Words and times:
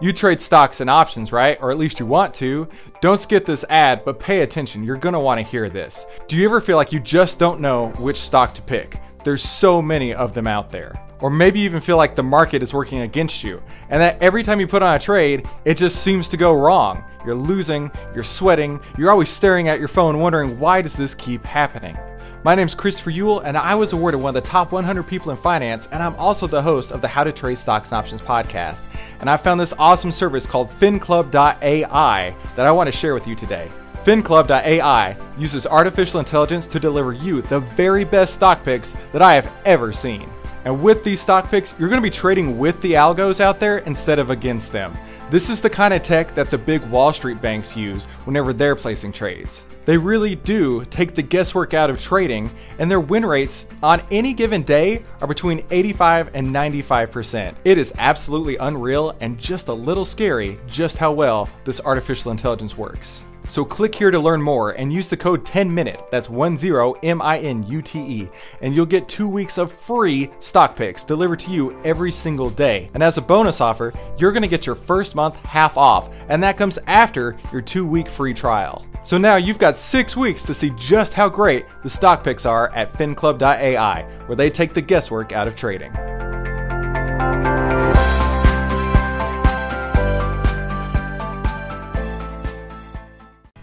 You 0.00 0.12
trade 0.12 0.40
stocks 0.40 0.80
and 0.80 0.90
options, 0.90 1.30
right? 1.30 1.56
Or 1.60 1.70
at 1.70 1.78
least 1.78 2.00
you 2.00 2.06
want 2.06 2.34
to. 2.34 2.68
Don't 3.00 3.20
skip 3.20 3.46
this 3.46 3.64
ad, 3.68 4.04
but 4.04 4.18
pay 4.18 4.42
attention. 4.42 4.82
You're 4.82 4.96
going 4.96 5.12
to 5.12 5.20
want 5.20 5.38
to 5.38 5.42
hear 5.42 5.70
this. 5.70 6.04
Do 6.26 6.36
you 6.36 6.44
ever 6.44 6.60
feel 6.60 6.76
like 6.76 6.92
you 6.92 6.98
just 6.98 7.38
don't 7.38 7.60
know 7.60 7.90
which 8.00 8.20
stock 8.20 8.54
to 8.54 8.62
pick? 8.62 9.00
There's 9.22 9.42
so 9.42 9.80
many 9.80 10.12
of 10.12 10.34
them 10.34 10.48
out 10.48 10.68
there. 10.68 11.00
Or 11.20 11.30
maybe 11.30 11.60
you 11.60 11.64
even 11.66 11.80
feel 11.80 11.96
like 11.96 12.16
the 12.16 12.24
market 12.24 12.60
is 12.60 12.74
working 12.74 13.02
against 13.02 13.44
you, 13.44 13.62
and 13.88 14.02
that 14.02 14.20
every 14.20 14.42
time 14.42 14.58
you 14.58 14.66
put 14.66 14.82
on 14.82 14.96
a 14.96 14.98
trade, 14.98 15.46
it 15.64 15.76
just 15.76 16.02
seems 16.02 16.28
to 16.30 16.36
go 16.36 16.52
wrong. 16.54 17.04
You're 17.24 17.36
losing, 17.36 17.90
you're 18.14 18.24
sweating, 18.24 18.80
you're 18.98 19.12
always 19.12 19.30
staring 19.30 19.68
at 19.68 19.78
your 19.78 19.88
phone 19.88 20.18
wondering 20.18 20.58
why 20.58 20.82
does 20.82 20.96
this 20.96 21.14
keep 21.14 21.44
happening? 21.44 21.96
My 22.44 22.54
name 22.54 22.66
is 22.66 22.74
Christopher 22.74 23.10
Uhl, 23.10 23.40
and 23.42 23.56
I 23.56 23.74
was 23.74 23.94
awarded 23.94 24.20
one 24.20 24.36
of 24.36 24.44
the 24.44 24.46
top 24.46 24.70
100 24.70 25.04
people 25.04 25.30
in 25.30 25.36
finance, 25.38 25.88
and 25.90 26.02
I'm 26.02 26.14
also 26.16 26.46
the 26.46 26.60
host 26.60 26.92
of 26.92 27.00
the 27.00 27.08
How 27.08 27.24
to 27.24 27.32
Trade 27.32 27.56
Stocks 27.56 27.88
and 27.88 27.96
Options 27.96 28.20
podcast. 28.20 28.82
And 29.20 29.30
I 29.30 29.38
found 29.38 29.58
this 29.58 29.72
awesome 29.78 30.12
service 30.12 30.46
called 30.46 30.68
FinClub.ai 30.68 32.36
that 32.54 32.66
I 32.66 32.70
want 32.70 32.88
to 32.88 32.92
share 32.92 33.14
with 33.14 33.26
you 33.26 33.34
today. 33.34 33.70
FinClub.ai 34.04 35.16
uses 35.38 35.66
artificial 35.66 36.20
intelligence 36.20 36.66
to 36.66 36.78
deliver 36.78 37.14
you 37.14 37.40
the 37.40 37.60
very 37.60 38.04
best 38.04 38.34
stock 38.34 38.62
picks 38.62 38.94
that 39.12 39.22
I 39.22 39.32
have 39.32 39.50
ever 39.64 39.90
seen. 39.90 40.28
And 40.64 40.82
with 40.82 41.04
these 41.04 41.20
stock 41.20 41.50
picks, 41.50 41.74
you're 41.78 41.88
going 41.88 42.00
to 42.00 42.06
be 42.06 42.10
trading 42.10 42.58
with 42.58 42.80
the 42.80 42.92
algos 42.92 43.40
out 43.40 43.60
there 43.60 43.78
instead 43.78 44.18
of 44.18 44.30
against 44.30 44.72
them. 44.72 44.96
This 45.30 45.50
is 45.50 45.60
the 45.60 45.70
kind 45.70 45.92
of 45.92 46.02
tech 46.02 46.34
that 46.34 46.50
the 46.50 46.58
big 46.58 46.82
Wall 46.84 47.12
Street 47.12 47.40
banks 47.40 47.76
use 47.76 48.04
whenever 48.24 48.52
they're 48.52 48.76
placing 48.76 49.12
trades. 49.12 49.64
They 49.84 49.98
really 49.98 50.34
do 50.34 50.84
take 50.86 51.14
the 51.14 51.22
guesswork 51.22 51.74
out 51.74 51.90
of 51.90 52.00
trading, 52.00 52.50
and 52.78 52.90
their 52.90 53.00
win 53.00 53.26
rates 53.26 53.68
on 53.82 54.02
any 54.10 54.32
given 54.32 54.62
day 54.62 55.02
are 55.20 55.26
between 55.26 55.64
85 55.70 56.30
and 56.34 56.48
95%. 56.48 57.54
It 57.64 57.76
is 57.76 57.92
absolutely 57.98 58.56
unreal 58.56 59.14
and 59.20 59.38
just 59.38 59.68
a 59.68 59.74
little 59.74 60.04
scary 60.04 60.58
just 60.66 60.96
how 60.96 61.12
well 61.12 61.50
this 61.64 61.80
artificial 61.80 62.30
intelligence 62.30 62.78
works. 62.78 63.24
So 63.48 63.64
click 63.64 63.94
here 63.94 64.10
to 64.10 64.18
learn 64.18 64.40
more 64.40 64.70
and 64.70 64.92
use 64.92 65.08
the 65.08 65.16
code 65.16 65.44
10MINUTE, 65.44 66.10
that's 66.10 66.28
10-M-I-N-U-T-E, 66.28 68.28
and 68.62 68.74
you'll 68.74 68.86
get 68.86 69.08
two 69.08 69.28
weeks 69.28 69.58
of 69.58 69.70
free 69.70 70.30
stock 70.38 70.74
picks 70.74 71.04
delivered 71.04 71.40
to 71.40 71.50
you 71.50 71.80
every 71.84 72.10
single 72.10 72.50
day. 72.50 72.90
And 72.94 73.02
as 73.02 73.18
a 73.18 73.22
bonus 73.22 73.60
offer, 73.60 73.92
you're 74.18 74.32
gonna 74.32 74.48
get 74.48 74.66
your 74.66 74.74
first 74.74 75.14
month 75.14 75.36
half 75.44 75.76
off, 75.76 76.08
and 76.28 76.42
that 76.42 76.56
comes 76.56 76.78
after 76.86 77.36
your 77.52 77.62
two 77.62 77.86
week 77.86 78.08
free 78.08 78.34
trial. 78.34 78.84
So 79.02 79.18
now 79.18 79.36
you've 79.36 79.58
got 79.58 79.76
six 79.76 80.16
weeks 80.16 80.44
to 80.44 80.54
see 80.54 80.72
just 80.76 81.12
how 81.12 81.28
great 81.28 81.66
the 81.82 81.90
stock 81.90 82.24
picks 82.24 82.46
are 82.46 82.74
at 82.74 82.94
finclub.ai, 82.94 84.02
where 84.26 84.36
they 84.36 84.48
take 84.48 84.72
the 84.72 84.80
guesswork 84.80 85.32
out 85.32 85.46
of 85.46 85.54
trading. 85.54 85.92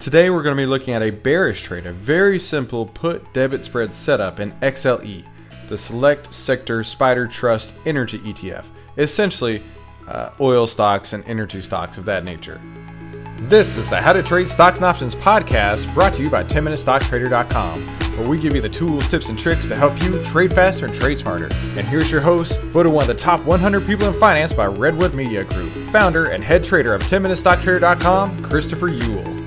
Today 0.02 0.32
we're 0.32 0.42
going 0.42 0.58
to 0.58 0.60
be 0.60 0.66
looking 0.66 0.96
at 0.96 1.04
a 1.04 1.12
bearish 1.12 1.62
trade, 1.62 1.86
a 1.86 1.94
very 1.94 2.40
simple 2.40 2.88
put 2.88 3.32
debit 3.36 3.64
spread 3.64 3.94
setup 3.94 4.40
in 4.40 4.52
XLE, 4.54 5.24
the 5.68 5.78
Select 5.78 6.34
Sector 6.34 6.80
SPDR 6.80 7.32
Trust 7.32 7.76
Energy 7.86 8.18
ETF, 8.18 8.66
essentially 8.98 9.62
uh, 10.08 10.32
oil 10.40 10.66
stocks 10.66 11.14
and 11.14 11.24
energy 11.26 11.62
stocks 11.62 12.00
of 12.00 12.06
that 12.06 12.24
nature. 12.24 12.60
This 13.42 13.78
is 13.78 13.88
the 13.90 14.02
How 14.02 14.12
to 14.14 14.24
Trade 14.24 14.50
Stocks 14.50 14.78
and 14.78 14.86
Options 14.86 15.14
podcast 15.14 15.94
brought 15.94 16.16
to 16.16 16.24
you 16.24 16.32
by 16.32 16.46
10MinuteStockTrader.com, 16.46 17.88
where 18.18 18.28
we 18.28 18.40
give 18.40 18.56
you 18.56 18.62
the 18.62 18.70
tools, 18.70 19.08
tips, 19.08 19.30
and 19.30 19.38
tricks 19.38 19.68
to 19.68 19.76
help 19.76 20.02
you 20.02 20.24
trade 20.24 20.52
faster 20.52 20.88
and 20.88 20.96
trade 20.96 21.20
smarter. 21.20 21.48
And 21.78 21.88
here's 21.88 22.10
your 22.10 22.22
host, 22.22 22.60
voted 22.64 22.92
one 22.92 23.04
of 23.04 23.08
the 23.08 23.14
top 23.14 23.42
100 23.42 23.86
people 23.86 24.08
in 24.08 24.20
finance 24.20 24.52
by 24.52 24.66
Redwood 24.66 25.14
Media 25.14 25.44
Group, 25.44 25.72
founder 25.92 26.30
and 26.30 26.44
head 26.44 26.64
trader 26.64 26.96
of 26.96 27.04
10MinuteStockTrader.com, 27.04 28.44
Christopher 28.44 28.90
Uhl. 28.90 29.41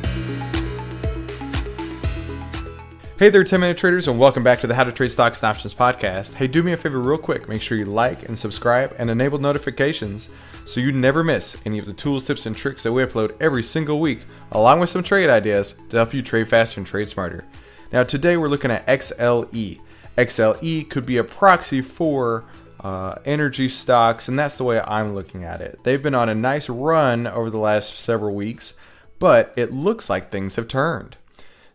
Hey 3.17 3.29
there, 3.29 3.45
10 3.45 3.61
minute 3.61 3.79
traders, 3.79 4.09
and 4.09 4.19
welcome 4.19 4.43
back 4.43 4.59
to 4.59 4.67
the 4.67 4.75
How 4.75 4.83
to 4.83 4.91
Trade 4.91 5.13
Stocks 5.13 5.41
and 5.41 5.49
Options 5.49 5.73
podcast. 5.73 6.35
Hey, 6.35 6.49
do 6.49 6.65
me 6.65 6.73
a 6.73 6.77
favor, 6.77 6.99
real 6.99 7.17
quick. 7.17 7.49
Make 7.49 7.63
sure 7.63 7.79
you 7.79 7.85
like 7.85 8.29
and 8.29 8.37
subscribe 8.37 8.93
and 8.99 9.09
enable 9.09 9.39
notifications 9.39 10.29
so 10.65 10.81
you 10.81 10.91
never 10.91 11.23
miss 11.23 11.57
any 11.65 11.79
of 11.79 11.87
the 11.87 11.93
tools, 11.93 12.25
tips, 12.25 12.47
and 12.47 12.57
tricks 12.57 12.83
that 12.83 12.93
we 12.93 13.05
upload 13.05 13.37
every 13.41 13.63
single 13.63 14.01
week, 14.01 14.23
along 14.51 14.81
with 14.81 14.91
some 14.91 15.05
trade 15.05 15.31
ideas 15.31 15.77
to 15.91 15.97
help 15.97 16.13
you 16.13 16.23
trade 16.23 16.49
faster 16.49 16.81
and 16.81 16.89
trade 16.89 17.07
smarter. 17.07 17.45
Now, 17.93 18.03
today 18.03 18.37
we're 18.37 18.49
looking 18.49 18.73
at 18.73 18.85
XLE. 18.89 19.79
XLE 20.19 20.91
could 20.91 21.07
be 21.07 21.19
a 21.19 21.23
proxy 21.23 21.83
for 21.83 22.43
uh, 22.81 23.15
energy 23.25 23.69
stocks, 23.69 24.27
and 24.27 24.37
that's 24.37 24.59
the 24.59 24.65
way 24.65 24.81
I'm 24.81 25.15
looking 25.15 25.45
at 25.45 25.61
it. 25.61 25.79
They've 25.85 26.03
been 26.03 26.17
on 26.17 26.29
a 26.29 26.35
nice 26.35 26.69
run 26.69 27.29
over 27.29 27.49
the 27.49 27.59
last 27.59 27.95
several 27.95 28.35
weeks, 28.35 28.75
but 29.21 29.53
it 29.55 29.73
looks 29.73 30.11
like 30.11 30.33
things 30.33 30.57
have 30.57 30.67
turned. 30.67 31.17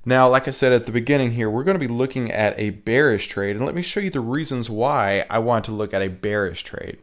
Now, 0.09 0.27
like 0.27 0.47
I 0.47 0.51
said 0.51 0.71
at 0.71 0.87
the 0.87 0.91
beginning 0.91 1.33
here, 1.33 1.51
we're 1.51 1.63
going 1.63 1.79
to 1.79 1.87
be 1.87 1.87
looking 1.87 2.31
at 2.31 2.59
a 2.59 2.71
bearish 2.71 3.27
trade, 3.27 3.55
and 3.55 3.63
let 3.63 3.75
me 3.75 3.83
show 3.83 3.99
you 3.99 4.09
the 4.09 4.19
reasons 4.19 4.67
why 4.67 5.23
I 5.29 5.37
want 5.37 5.65
to 5.65 5.71
look 5.71 5.93
at 5.93 6.01
a 6.01 6.07
bearish 6.07 6.63
trade. 6.63 6.97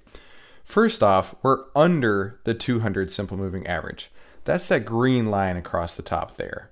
First 0.65 1.05
off, 1.05 1.37
we're 1.41 1.67
under 1.77 2.41
the 2.43 2.53
200 2.53 3.13
simple 3.13 3.37
moving 3.37 3.65
average. 3.65 4.11
That's 4.43 4.67
that 4.67 4.87
green 4.87 5.31
line 5.31 5.57
across 5.57 5.95
the 5.95 6.03
top 6.03 6.35
there. 6.35 6.69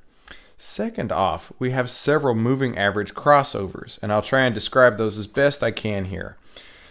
Second 0.59 1.13
off, 1.13 1.53
we 1.61 1.71
have 1.71 1.89
several 1.89 2.35
moving 2.35 2.77
average 2.77 3.15
crossovers, 3.15 4.01
and 4.03 4.11
I'll 4.11 4.21
try 4.21 4.41
and 4.41 4.53
describe 4.53 4.99
those 4.99 5.17
as 5.17 5.29
best 5.29 5.63
I 5.63 5.71
can 5.71 6.07
here. 6.07 6.37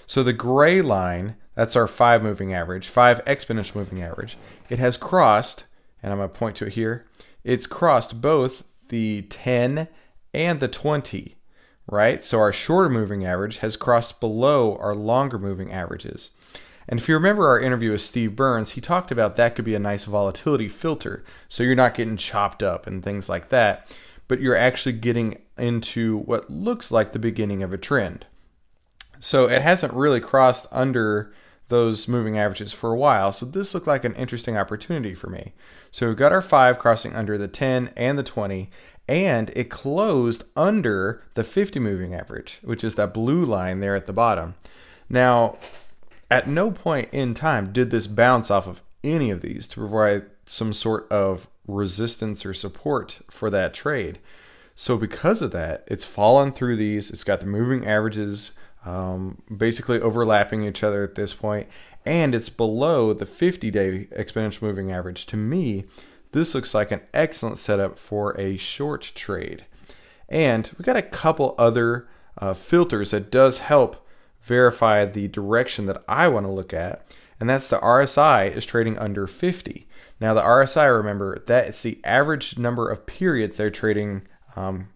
So 0.07 0.23
the 0.23 0.31
gray 0.31 0.81
line, 0.81 1.35
that's 1.53 1.75
our 1.75 1.89
5 1.89 2.23
moving 2.23 2.53
average, 2.53 2.87
5 2.87 3.25
exponential 3.25 3.75
moving 3.75 4.01
average. 4.01 4.37
It 4.69 4.79
has 4.79 4.95
crossed, 4.95 5.65
and 6.01 6.13
I'm 6.13 6.19
going 6.19 6.29
to 6.29 6.33
point 6.33 6.55
to 6.57 6.67
it 6.67 6.75
here, 6.75 7.05
it's 7.43 7.67
crossed 7.67 8.21
both 8.21 8.63
the 8.93 9.23
10 9.23 9.87
and 10.35 10.59
the 10.59 10.67
20, 10.67 11.35
right? 11.87 12.23
So 12.23 12.37
our 12.37 12.53
shorter 12.53 12.89
moving 12.89 13.25
average 13.25 13.57
has 13.57 13.75
crossed 13.75 14.19
below 14.19 14.77
our 14.77 14.93
longer 14.93 15.39
moving 15.39 15.71
averages. 15.71 16.29
And 16.87 16.99
if 16.99 17.09
you 17.09 17.15
remember 17.15 17.47
our 17.47 17.59
interview 17.59 17.89
with 17.89 18.01
Steve 18.01 18.35
Burns, 18.35 18.73
he 18.73 18.81
talked 18.81 19.11
about 19.11 19.35
that 19.35 19.55
could 19.55 19.65
be 19.65 19.73
a 19.73 19.79
nice 19.79 20.03
volatility 20.03 20.69
filter. 20.69 21.23
So 21.49 21.63
you're 21.63 21.73
not 21.73 21.95
getting 21.95 22.17
chopped 22.17 22.61
up 22.61 22.85
and 22.85 23.01
things 23.01 23.27
like 23.27 23.49
that, 23.49 23.91
but 24.27 24.39
you're 24.39 24.55
actually 24.55 24.93
getting 24.93 25.41
into 25.57 26.17
what 26.19 26.51
looks 26.51 26.91
like 26.91 27.13
the 27.13 27.19
beginning 27.19 27.63
of 27.63 27.73
a 27.73 27.79
trend. 27.79 28.27
So 29.19 29.49
it 29.49 29.63
hasn't 29.63 29.93
really 29.93 30.21
crossed 30.21 30.67
under 30.71 31.33
those 31.69 32.07
moving 32.07 32.37
averages 32.37 32.71
for 32.71 32.91
a 32.91 32.97
while. 32.97 33.31
So 33.31 33.45
this 33.45 33.73
looked 33.73 33.87
like 33.87 34.03
an 34.03 34.15
interesting 34.15 34.57
opportunity 34.57 35.13
for 35.15 35.29
me. 35.29 35.53
So 35.91 36.07
we've 36.07 36.17
got 36.17 36.31
our 36.31 36.41
5 36.41 36.79
crossing 36.79 37.15
under 37.15 37.37
the 37.37 37.47
10 37.47 37.91
and 37.95 38.17
the 38.17 38.23
20, 38.23 38.69
and 39.07 39.49
it 39.55 39.69
closed 39.69 40.43
under 40.55 41.23
the 41.33 41.43
50 41.43 41.79
moving 41.79 42.13
average, 42.13 42.59
which 42.63 42.83
is 42.83 42.95
that 42.95 43.13
blue 43.13 43.45
line 43.45 43.79
there 43.79 43.95
at 43.95 44.05
the 44.05 44.13
bottom. 44.13 44.55
Now, 45.09 45.57
at 46.31 46.47
no 46.47 46.71
point 46.71 47.09
in 47.11 47.33
time 47.33 47.71
did 47.71 47.91
this 47.91 48.07
bounce 48.07 48.49
off 48.49 48.67
of 48.67 48.81
any 49.03 49.29
of 49.29 49.41
these 49.41 49.67
to 49.69 49.75
provide 49.75 50.25
some 50.45 50.73
sort 50.73 51.11
of 51.11 51.47
resistance 51.67 52.45
or 52.45 52.53
support 52.53 53.19
for 53.29 53.49
that 53.49 53.73
trade. 53.73 54.19
So 54.75 54.97
because 54.97 55.41
of 55.41 55.51
that, 55.51 55.83
it's 55.87 56.03
fallen 56.03 56.51
through 56.51 56.77
these. 56.77 57.09
It's 57.09 57.23
got 57.23 57.39
the 57.39 57.45
moving 57.45 57.85
averages 57.85 58.51
um, 58.85 59.41
basically 59.55 59.99
overlapping 59.99 60.63
each 60.63 60.83
other 60.83 61.03
at 61.03 61.15
this 61.15 61.33
point, 61.33 61.67
and 62.05 62.35
it's 62.35 62.49
below 62.49 63.13
the 63.13 63.25
50 63.25 63.71
day 63.71 64.07
exponential 64.17 64.63
moving 64.63 64.91
average. 64.91 65.25
To 65.27 65.37
me, 65.37 65.85
this 66.31 66.53
looks 66.53 66.73
like 66.73 66.91
an 66.91 67.01
excellent 67.13 67.57
setup 67.57 67.97
for 67.97 68.39
a 68.39 68.57
short 68.57 69.11
trade. 69.15 69.65
And 70.27 70.69
we've 70.77 70.85
got 70.85 70.97
a 70.97 71.01
couple 71.01 71.55
other 71.57 72.07
uh, 72.37 72.53
filters 72.53 73.11
that 73.11 73.31
does 73.31 73.59
help 73.59 74.07
verify 74.41 75.05
the 75.05 75.27
direction 75.27 75.85
that 75.85 76.03
I 76.07 76.27
want 76.27 76.45
to 76.45 76.51
look 76.51 76.73
at, 76.73 77.05
and 77.39 77.49
that's 77.49 77.69
the 77.69 77.77
RSI 77.77 78.53
is 78.53 78.65
trading 78.65 78.97
under 78.97 79.27
50. 79.27 79.87
Now 80.19 80.33
the 80.33 80.41
RSI, 80.41 80.95
remember 80.95 81.39
that 81.47 81.67
it's 81.67 81.83
the 81.83 81.99
average 82.03 82.57
number 82.57 82.89
of 82.89 83.05
periods 83.05 83.57
they're 83.57 83.69
trading 83.69 84.27
um, 84.55 84.89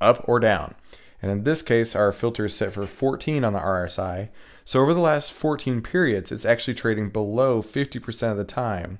up 0.00 0.24
or 0.28 0.40
down. 0.40 0.74
And 1.24 1.30
in 1.30 1.44
this 1.44 1.62
case, 1.62 1.96
our 1.96 2.12
filter 2.12 2.44
is 2.44 2.54
set 2.54 2.74
for 2.74 2.86
14 2.86 3.44
on 3.44 3.54
the 3.54 3.58
RSI. 3.58 4.28
So 4.66 4.82
over 4.82 4.92
the 4.92 5.00
last 5.00 5.32
14 5.32 5.80
periods, 5.80 6.30
it's 6.30 6.44
actually 6.44 6.74
trading 6.74 7.08
below 7.08 7.62
50% 7.62 8.30
of 8.30 8.36
the 8.36 8.44
time. 8.44 8.98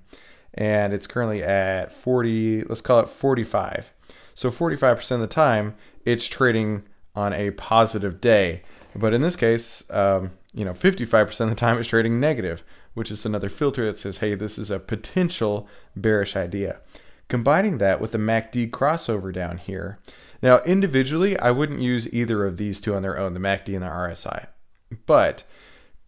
And 0.54 0.94
it's 0.94 1.06
currently 1.06 1.42
at 1.42 1.92
40, 1.92 2.62
let's 2.62 2.80
call 2.80 3.00
it 3.00 3.10
45. 3.10 3.92
So 4.34 4.50
45% 4.50 5.10
of 5.10 5.20
the 5.20 5.26
time, 5.26 5.74
it's 6.06 6.24
trading 6.24 6.84
on 7.14 7.34
a 7.34 7.50
positive 7.50 8.22
day. 8.22 8.62
But 8.96 9.12
in 9.12 9.20
this 9.20 9.36
case, 9.36 9.84
um, 9.90 10.30
you 10.54 10.64
know, 10.64 10.72
55% 10.72 11.40
of 11.42 11.50
the 11.50 11.54
time 11.54 11.76
it's 11.76 11.88
trading 11.88 12.18
negative, 12.18 12.64
which 12.94 13.10
is 13.10 13.26
another 13.26 13.50
filter 13.50 13.84
that 13.84 13.98
says, 13.98 14.16
hey, 14.16 14.34
this 14.34 14.56
is 14.56 14.70
a 14.70 14.80
potential 14.80 15.68
bearish 15.94 16.36
idea. 16.36 16.80
Combining 17.28 17.76
that 17.76 18.00
with 18.00 18.12
the 18.12 18.18
MACD 18.18 18.70
crossover 18.70 19.30
down 19.30 19.58
here. 19.58 19.98
Now, 20.44 20.58
individually, 20.66 21.38
I 21.38 21.52
wouldn't 21.52 21.80
use 21.80 22.12
either 22.12 22.44
of 22.44 22.58
these 22.58 22.78
two 22.78 22.94
on 22.94 23.00
their 23.00 23.18
own, 23.18 23.32
the 23.32 23.40
MACD 23.40 23.72
and 23.72 23.82
the 23.82 23.88
RSI. 23.88 24.48
But 25.06 25.42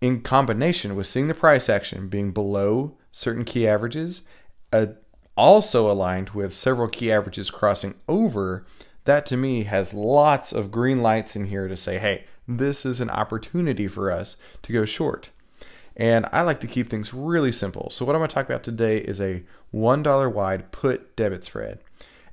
in 0.02 0.20
combination 0.20 0.94
with 0.94 1.06
seeing 1.06 1.28
the 1.28 1.32
price 1.32 1.70
action 1.70 2.08
being 2.08 2.32
below 2.32 2.98
certain 3.12 3.46
key 3.46 3.66
averages, 3.66 4.20
uh, 4.74 4.88
also 5.38 5.90
aligned 5.90 6.30
with 6.30 6.52
several 6.52 6.86
key 6.86 7.10
averages 7.10 7.50
crossing 7.50 7.94
over, 8.10 8.66
that 9.06 9.24
to 9.24 9.38
me 9.38 9.62
has 9.62 9.94
lots 9.94 10.52
of 10.52 10.70
green 10.70 11.00
lights 11.00 11.34
in 11.34 11.46
here 11.46 11.66
to 11.66 11.76
say, 11.76 11.96
hey, 11.96 12.26
this 12.46 12.84
is 12.84 13.00
an 13.00 13.08
opportunity 13.08 13.88
for 13.88 14.10
us 14.10 14.36
to 14.60 14.72
go 14.74 14.84
short. 14.84 15.30
And 15.96 16.26
I 16.30 16.42
like 16.42 16.60
to 16.60 16.66
keep 16.66 16.90
things 16.90 17.14
really 17.14 17.52
simple. 17.52 17.88
So, 17.88 18.04
what 18.04 18.14
I'm 18.14 18.20
going 18.20 18.28
to 18.28 18.34
talk 18.34 18.44
about 18.44 18.64
today 18.64 18.98
is 18.98 19.18
a 19.18 19.44
$1 19.72 20.32
wide 20.34 20.72
put 20.72 21.16
debit 21.16 21.42
spread. 21.42 21.78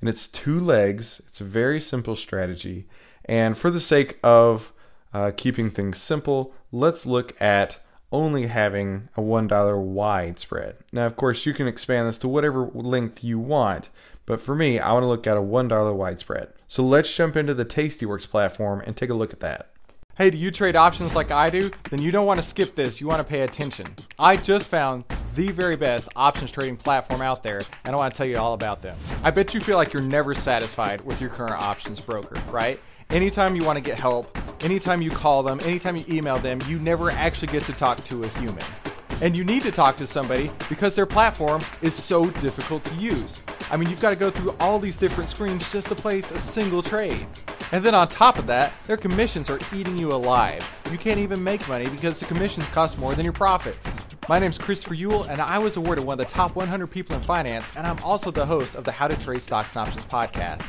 And 0.03 0.09
it's 0.09 0.27
two 0.27 0.59
legs, 0.59 1.21
it's 1.29 1.39
a 1.39 1.45
very 1.45 1.79
simple 1.79 2.17
strategy. 2.17 2.89
And 3.23 3.57
for 3.57 3.71
the 3.71 3.79
sake 3.79 4.19
of 4.21 4.73
uh, 5.13 5.31
keeping 5.37 5.69
things 5.69 6.01
simple, 6.01 6.53
let's 6.73 7.05
look 7.05 7.41
at 7.41 7.79
only 8.11 8.47
having 8.47 9.07
a 9.15 9.21
$1 9.21 9.81
wide 9.81 10.39
spread. 10.39 10.75
Now, 10.91 11.05
of 11.05 11.15
course, 11.15 11.45
you 11.45 11.53
can 11.53 11.67
expand 11.69 12.09
this 12.09 12.17
to 12.17 12.27
whatever 12.27 12.69
length 12.73 13.23
you 13.23 13.39
want, 13.39 13.87
but 14.25 14.41
for 14.41 14.55
me, 14.55 14.77
I 14.77 14.91
want 14.91 15.03
to 15.03 15.07
look 15.07 15.25
at 15.25 15.37
a 15.37 15.41
$1 15.41 15.95
wide 15.95 16.19
spread. 16.19 16.49
So 16.67 16.83
let's 16.83 17.15
jump 17.15 17.37
into 17.37 17.53
the 17.53 17.63
Tastyworks 17.63 18.29
platform 18.29 18.83
and 18.85 18.97
take 18.97 19.09
a 19.09 19.13
look 19.13 19.31
at 19.31 19.39
that. 19.39 19.72
Hey, 20.15 20.29
do 20.29 20.37
you 20.37 20.51
trade 20.51 20.75
options 20.75 21.15
like 21.15 21.31
I 21.31 21.49
do? 21.49 21.71
Then 21.89 21.99
you 21.99 22.11
don't 22.11 22.27
want 22.27 22.39
to 22.39 22.45
skip 22.45 22.75
this. 22.75 23.01
You 23.01 23.07
want 23.07 23.17
to 23.17 23.23
pay 23.23 23.41
attention. 23.41 23.87
I 24.19 24.37
just 24.37 24.69
found 24.69 25.05
the 25.33 25.51
very 25.51 25.75
best 25.75 26.07
options 26.15 26.51
trading 26.51 26.77
platform 26.77 27.23
out 27.23 27.41
there, 27.41 27.61
and 27.83 27.95
I 27.95 27.97
want 27.97 28.13
to 28.13 28.17
tell 28.19 28.27
you 28.27 28.37
all 28.37 28.53
about 28.53 28.83
them. 28.83 28.95
I 29.23 29.31
bet 29.31 29.55
you 29.55 29.59
feel 29.59 29.75
like 29.75 29.91
you're 29.91 30.03
never 30.03 30.35
satisfied 30.35 31.01
with 31.01 31.19
your 31.19 31.31
current 31.31 31.59
options 31.59 31.99
broker, 31.99 32.39
right? 32.51 32.79
Anytime 33.09 33.55
you 33.55 33.63
want 33.63 33.77
to 33.77 33.81
get 33.81 33.99
help, 33.99 34.37
anytime 34.63 35.01
you 35.01 35.09
call 35.09 35.41
them, 35.41 35.59
anytime 35.61 35.95
you 35.95 36.05
email 36.07 36.37
them, 36.37 36.61
you 36.67 36.77
never 36.77 37.09
actually 37.09 37.51
get 37.51 37.63
to 37.63 37.73
talk 37.73 38.03
to 38.03 38.21
a 38.21 38.27
human. 38.39 38.63
And 39.23 39.35
you 39.35 39.43
need 39.43 39.63
to 39.63 39.71
talk 39.71 39.97
to 39.97 40.05
somebody 40.05 40.51
because 40.69 40.95
their 40.95 41.07
platform 41.07 41.63
is 41.81 41.95
so 41.95 42.29
difficult 42.29 42.83
to 42.83 42.95
use. 42.97 43.41
I 43.71 43.77
mean, 43.77 43.89
you've 43.89 44.01
got 44.01 44.11
to 44.11 44.15
go 44.15 44.29
through 44.29 44.55
all 44.59 44.77
these 44.77 44.95
different 44.95 45.31
screens 45.31 45.71
just 45.71 45.87
to 45.87 45.95
place 45.95 46.29
a 46.29 46.39
single 46.39 46.83
trade. 46.83 47.25
And 47.73 47.83
then 47.83 47.95
on 47.95 48.07
top 48.07 48.37
of 48.37 48.45
that, 48.45 48.71
their 48.85 48.97
commissions 48.97 49.49
are 49.49 49.57
eating 49.73 49.97
you 49.97 50.09
alive. 50.09 50.63
You 50.91 50.97
can't 50.99 51.19
even 51.19 51.43
make 51.43 51.67
money 51.67 51.89
because 51.89 52.19
the 52.19 52.27
commissions 52.27 52.69
cost 52.69 52.99
more 52.99 53.15
than 53.15 53.23
your 53.23 53.33
profits. 53.33 53.89
My 54.29 54.37
name 54.37 54.51
is 54.51 54.59
Christopher 54.59 54.93
Uhl, 54.93 55.27
and 55.27 55.41
I 55.41 55.57
was 55.57 55.75
awarded 55.75 56.05
one 56.05 56.19
of 56.19 56.27
the 56.27 56.31
top 56.31 56.55
100 56.55 56.85
people 56.85 57.15
in 57.15 57.23
finance, 57.23 57.65
and 57.75 57.87
I'm 57.87 57.97
also 58.03 58.29
the 58.29 58.45
host 58.45 58.75
of 58.75 58.83
the 58.83 58.91
How 58.91 59.07
to 59.07 59.17
Trade 59.17 59.41
Stocks 59.41 59.75
and 59.75 59.87
Options 59.87 60.05
podcast. 60.05 60.63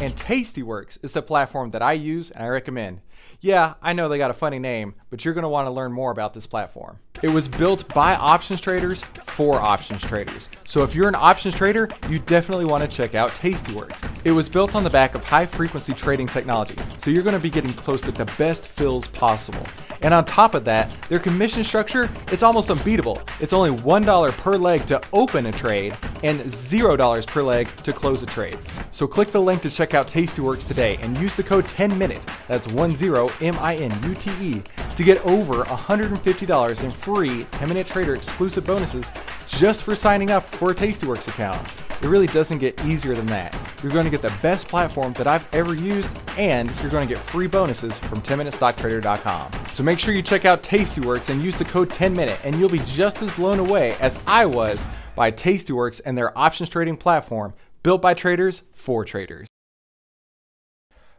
And 0.00 0.16
Tastyworks 0.16 0.98
is 1.04 1.12
the 1.12 1.22
platform 1.22 1.70
that 1.70 1.80
I 1.80 1.92
use 1.92 2.32
and 2.32 2.42
I 2.42 2.48
recommend. 2.48 3.02
Yeah, 3.40 3.74
I 3.80 3.92
know 3.92 4.08
they 4.08 4.18
got 4.18 4.32
a 4.32 4.34
funny 4.34 4.58
name, 4.58 4.94
but 5.10 5.24
you're 5.24 5.34
going 5.34 5.42
to 5.42 5.48
want 5.48 5.68
to 5.68 5.70
learn 5.70 5.92
more 5.92 6.10
about 6.10 6.34
this 6.34 6.48
platform. 6.48 6.98
It 7.20 7.28
was 7.28 7.48
built 7.48 7.92
by 7.92 8.14
options 8.14 8.60
traders 8.60 9.02
for 9.24 9.60
options 9.60 10.02
traders. 10.02 10.48
So 10.62 10.84
if 10.84 10.94
you're 10.94 11.08
an 11.08 11.16
options 11.16 11.56
trader, 11.56 11.88
you 12.08 12.20
definitely 12.20 12.64
want 12.64 12.88
to 12.88 12.96
check 12.96 13.16
out 13.16 13.30
Tastyworks. 13.32 14.08
It 14.24 14.30
was 14.30 14.48
built 14.48 14.76
on 14.76 14.84
the 14.84 14.90
back 14.90 15.16
of 15.16 15.24
high 15.24 15.46
frequency 15.46 15.94
trading 15.94 16.28
technology, 16.28 16.76
so 16.96 17.10
you're 17.10 17.24
going 17.24 17.34
to 17.34 17.42
be 17.42 17.50
getting 17.50 17.72
close 17.72 18.02
to 18.02 18.12
the 18.12 18.26
best 18.38 18.68
fills 18.68 19.08
possible. 19.08 19.64
And 20.02 20.14
on 20.14 20.24
top 20.24 20.54
of 20.54 20.64
that, 20.64 20.90
their 21.08 21.18
commission 21.18 21.64
structure, 21.64 22.08
it's 22.32 22.42
almost 22.42 22.70
unbeatable. 22.70 23.20
It's 23.40 23.52
only 23.52 23.70
$1 23.70 24.32
per 24.38 24.56
leg 24.56 24.86
to 24.86 25.00
open 25.12 25.46
a 25.46 25.52
trade 25.52 25.96
and 26.22 26.40
$0 26.40 27.26
per 27.26 27.42
leg 27.42 27.68
to 27.84 27.92
close 27.92 28.22
a 28.22 28.26
trade. 28.26 28.58
So 28.90 29.06
click 29.06 29.30
the 29.30 29.40
link 29.40 29.62
to 29.62 29.70
check 29.70 29.94
out 29.94 30.08
Tastyworks 30.08 30.66
today 30.66 30.98
and 31.00 31.16
use 31.18 31.36
the 31.36 31.42
code 31.42 31.64
10MINUTE, 31.66 32.24
that's 32.46 32.66
10MINUTE, 32.66 34.64
to 34.96 35.04
get 35.04 35.24
over 35.24 35.64
$150 35.64 36.84
in 36.84 36.90
free 36.90 37.44
10 37.44 37.68
Minute 37.68 37.86
Trader 37.86 38.14
exclusive 38.14 38.64
bonuses 38.64 39.10
just 39.46 39.82
for 39.82 39.94
signing 39.94 40.30
up 40.30 40.44
for 40.44 40.70
a 40.70 40.74
Tastyworks 40.74 41.28
account. 41.28 41.87
It 42.00 42.06
really 42.06 42.28
doesn't 42.28 42.58
get 42.58 42.84
easier 42.84 43.14
than 43.14 43.26
that. 43.26 43.56
You're 43.82 43.92
going 43.92 44.04
to 44.04 44.10
get 44.10 44.22
the 44.22 44.34
best 44.40 44.68
platform 44.68 45.12
that 45.14 45.26
I've 45.26 45.46
ever 45.52 45.74
used, 45.74 46.16
and 46.36 46.70
you're 46.80 46.90
going 46.90 47.06
to 47.06 47.12
get 47.12 47.22
free 47.22 47.46
bonuses 47.48 47.98
from 47.98 48.22
10MinuteStockTrader.com. 48.22 49.50
So 49.72 49.82
make 49.82 49.98
sure 49.98 50.14
you 50.14 50.22
check 50.22 50.44
out 50.44 50.62
Tastyworks 50.62 51.28
and 51.28 51.42
use 51.42 51.58
the 51.58 51.64
code 51.64 51.90
10MINUTE, 51.90 52.44
and 52.44 52.56
you'll 52.56 52.68
be 52.68 52.78
just 52.80 53.20
as 53.22 53.34
blown 53.34 53.58
away 53.58 53.96
as 54.00 54.18
I 54.26 54.46
was 54.46 54.80
by 55.16 55.32
Tastyworks 55.32 56.00
and 56.04 56.16
their 56.16 56.36
options 56.38 56.68
trading 56.68 56.96
platform 56.96 57.52
built 57.82 58.00
by 58.00 58.14
traders 58.14 58.62
for 58.72 59.04
traders. 59.04 59.48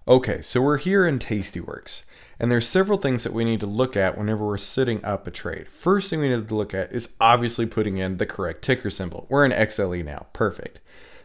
Okay, 0.08 0.42
so 0.42 0.62
we're 0.62 0.78
here 0.78 1.06
in 1.06 1.20
Tastyworks. 1.20 2.04
And 2.40 2.50
there's 2.50 2.68
several 2.68 2.98
things 2.98 3.24
that 3.24 3.34
we 3.34 3.44
need 3.44 3.60
to 3.60 3.66
look 3.66 3.98
at 3.98 4.18
whenever 4.18 4.46
we're 4.46 4.58
setting 4.58 5.04
up 5.04 5.28
a 5.28 5.32
trade. 5.32 5.68
First 5.68 6.10
thing 6.10 6.22
we 6.22 6.30
need 6.30 6.48
to 6.48 6.56
look 6.56 6.74
at 6.74 6.92
is 6.94 7.16
obviously 7.20 7.66
putting 7.66 7.98
in 7.98 8.18
the 8.18 8.26
correct 8.26 8.62
ticker 8.64 8.90
symbol. 8.90 9.28
We're 9.30 9.46
in 9.46 9.52
XLE 9.52 10.06
now. 10.06 10.28
Perfect. 10.32 10.80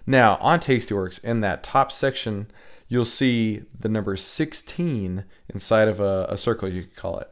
Now, 0.06 0.36
on 0.40 0.58
Tastyworks, 0.58 1.22
in 1.22 1.40
that 1.40 1.62
top 1.62 1.92
section, 1.92 2.50
you'll 2.88 3.04
see 3.04 3.62
the 3.78 3.88
number 3.88 4.16
16 4.16 5.24
inside 5.48 5.88
of 5.88 6.00
a, 6.00 6.26
a 6.28 6.36
circle, 6.36 6.68
you 6.68 6.82
could 6.82 6.96
call 6.96 7.18
it. 7.20 7.30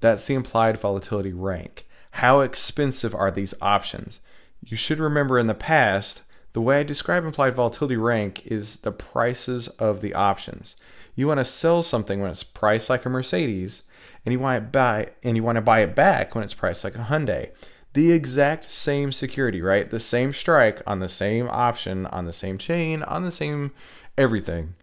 That's 0.00 0.26
the 0.26 0.34
implied 0.34 0.78
volatility 0.78 1.32
rank. 1.32 1.86
How 2.12 2.40
expensive 2.40 3.14
are 3.14 3.30
these 3.30 3.54
options? 3.62 4.20
You 4.62 4.76
should 4.76 4.98
remember 4.98 5.38
in 5.38 5.46
the 5.46 5.54
past, 5.54 6.22
the 6.52 6.60
way 6.60 6.80
I 6.80 6.82
describe 6.82 7.24
implied 7.24 7.54
volatility 7.54 7.96
rank 7.96 8.46
is 8.46 8.76
the 8.76 8.92
prices 8.92 9.68
of 9.68 10.02
the 10.02 10.14
options 10.14 10.76
you 11.14 11.26
want 11.26 11.38
to 11.38 11.44
sell 11.44 11.82
something 11.82 12.20
when 12.20 12.30
it's 12.30 12.42
priced 12.42 12.88
like 12.88 13.04
a 13.04 13.08
Mercedes, 13.10 13.82
and 14.24 14.32
you 14.32 14.38
want 14.38 14.62
to 14.62 14.70
buy 14.70 15.10
and 15.22 15.36
you 15.36 15.42
want 15.42 15.56
to 15.56 15.62
buy 15.62 15.80
it 15.80 15.94
back 15.94 16.34
when 16.34 16.44
it's 16.44 16.54
priced 16.54 16.84
like 16.84 16.94
a 16.94 17.06
Hyundai. 17.10 17.50
The 17.94 18.12
exact 18.12 18.70
same 18.70 19.12
security, 19.12 19.60
right? 19.60 19.90
The 19.90 20.00
same 20.00 20.32
strike 20.32 20.80
on 20.86 21.00
the 21.00 21.08
same 21.08 21.48
option, 21.50 22.06
on 22.06 22.24
the 22.24 22.32
same 22.32 22.56
chain, 22.56 23.02
on 23.02 23.22
the 23.22 23.30
same 23.30 23.72
everything. 24.16 24.74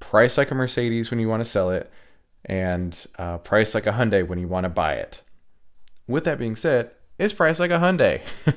Price 0.00 0.36
like 0.36 0.50
a 0.50 0.54
Mercedes 0.54 1.10
when 1.10 1.20
you 1.20 1.28
want 1.28 1.40
to 1.40 1.48
sell 1.48 1.70
it, 1.70 1.90
and 2.44 3.06
uh, 3.18 3.38
price 3.38 3.74
like 3.74 3.86
a 3.86 3.92
Hyundai 3.92 4.26
when 4.26 4.38
you 4.38 4.48
want 4.48 4.64
to 4.64 4.70
buy 4.70 4.94
it. 4.94 5.22
With 6.06 6.24
that 6.24 6.38
being 6.38 6.56
said, 6.56 6.90
it's 7.18 7.32
priced 7.32 7.60
like 7.60 7.70
a 7.70 7.78
Hyundai. 7.78 8.20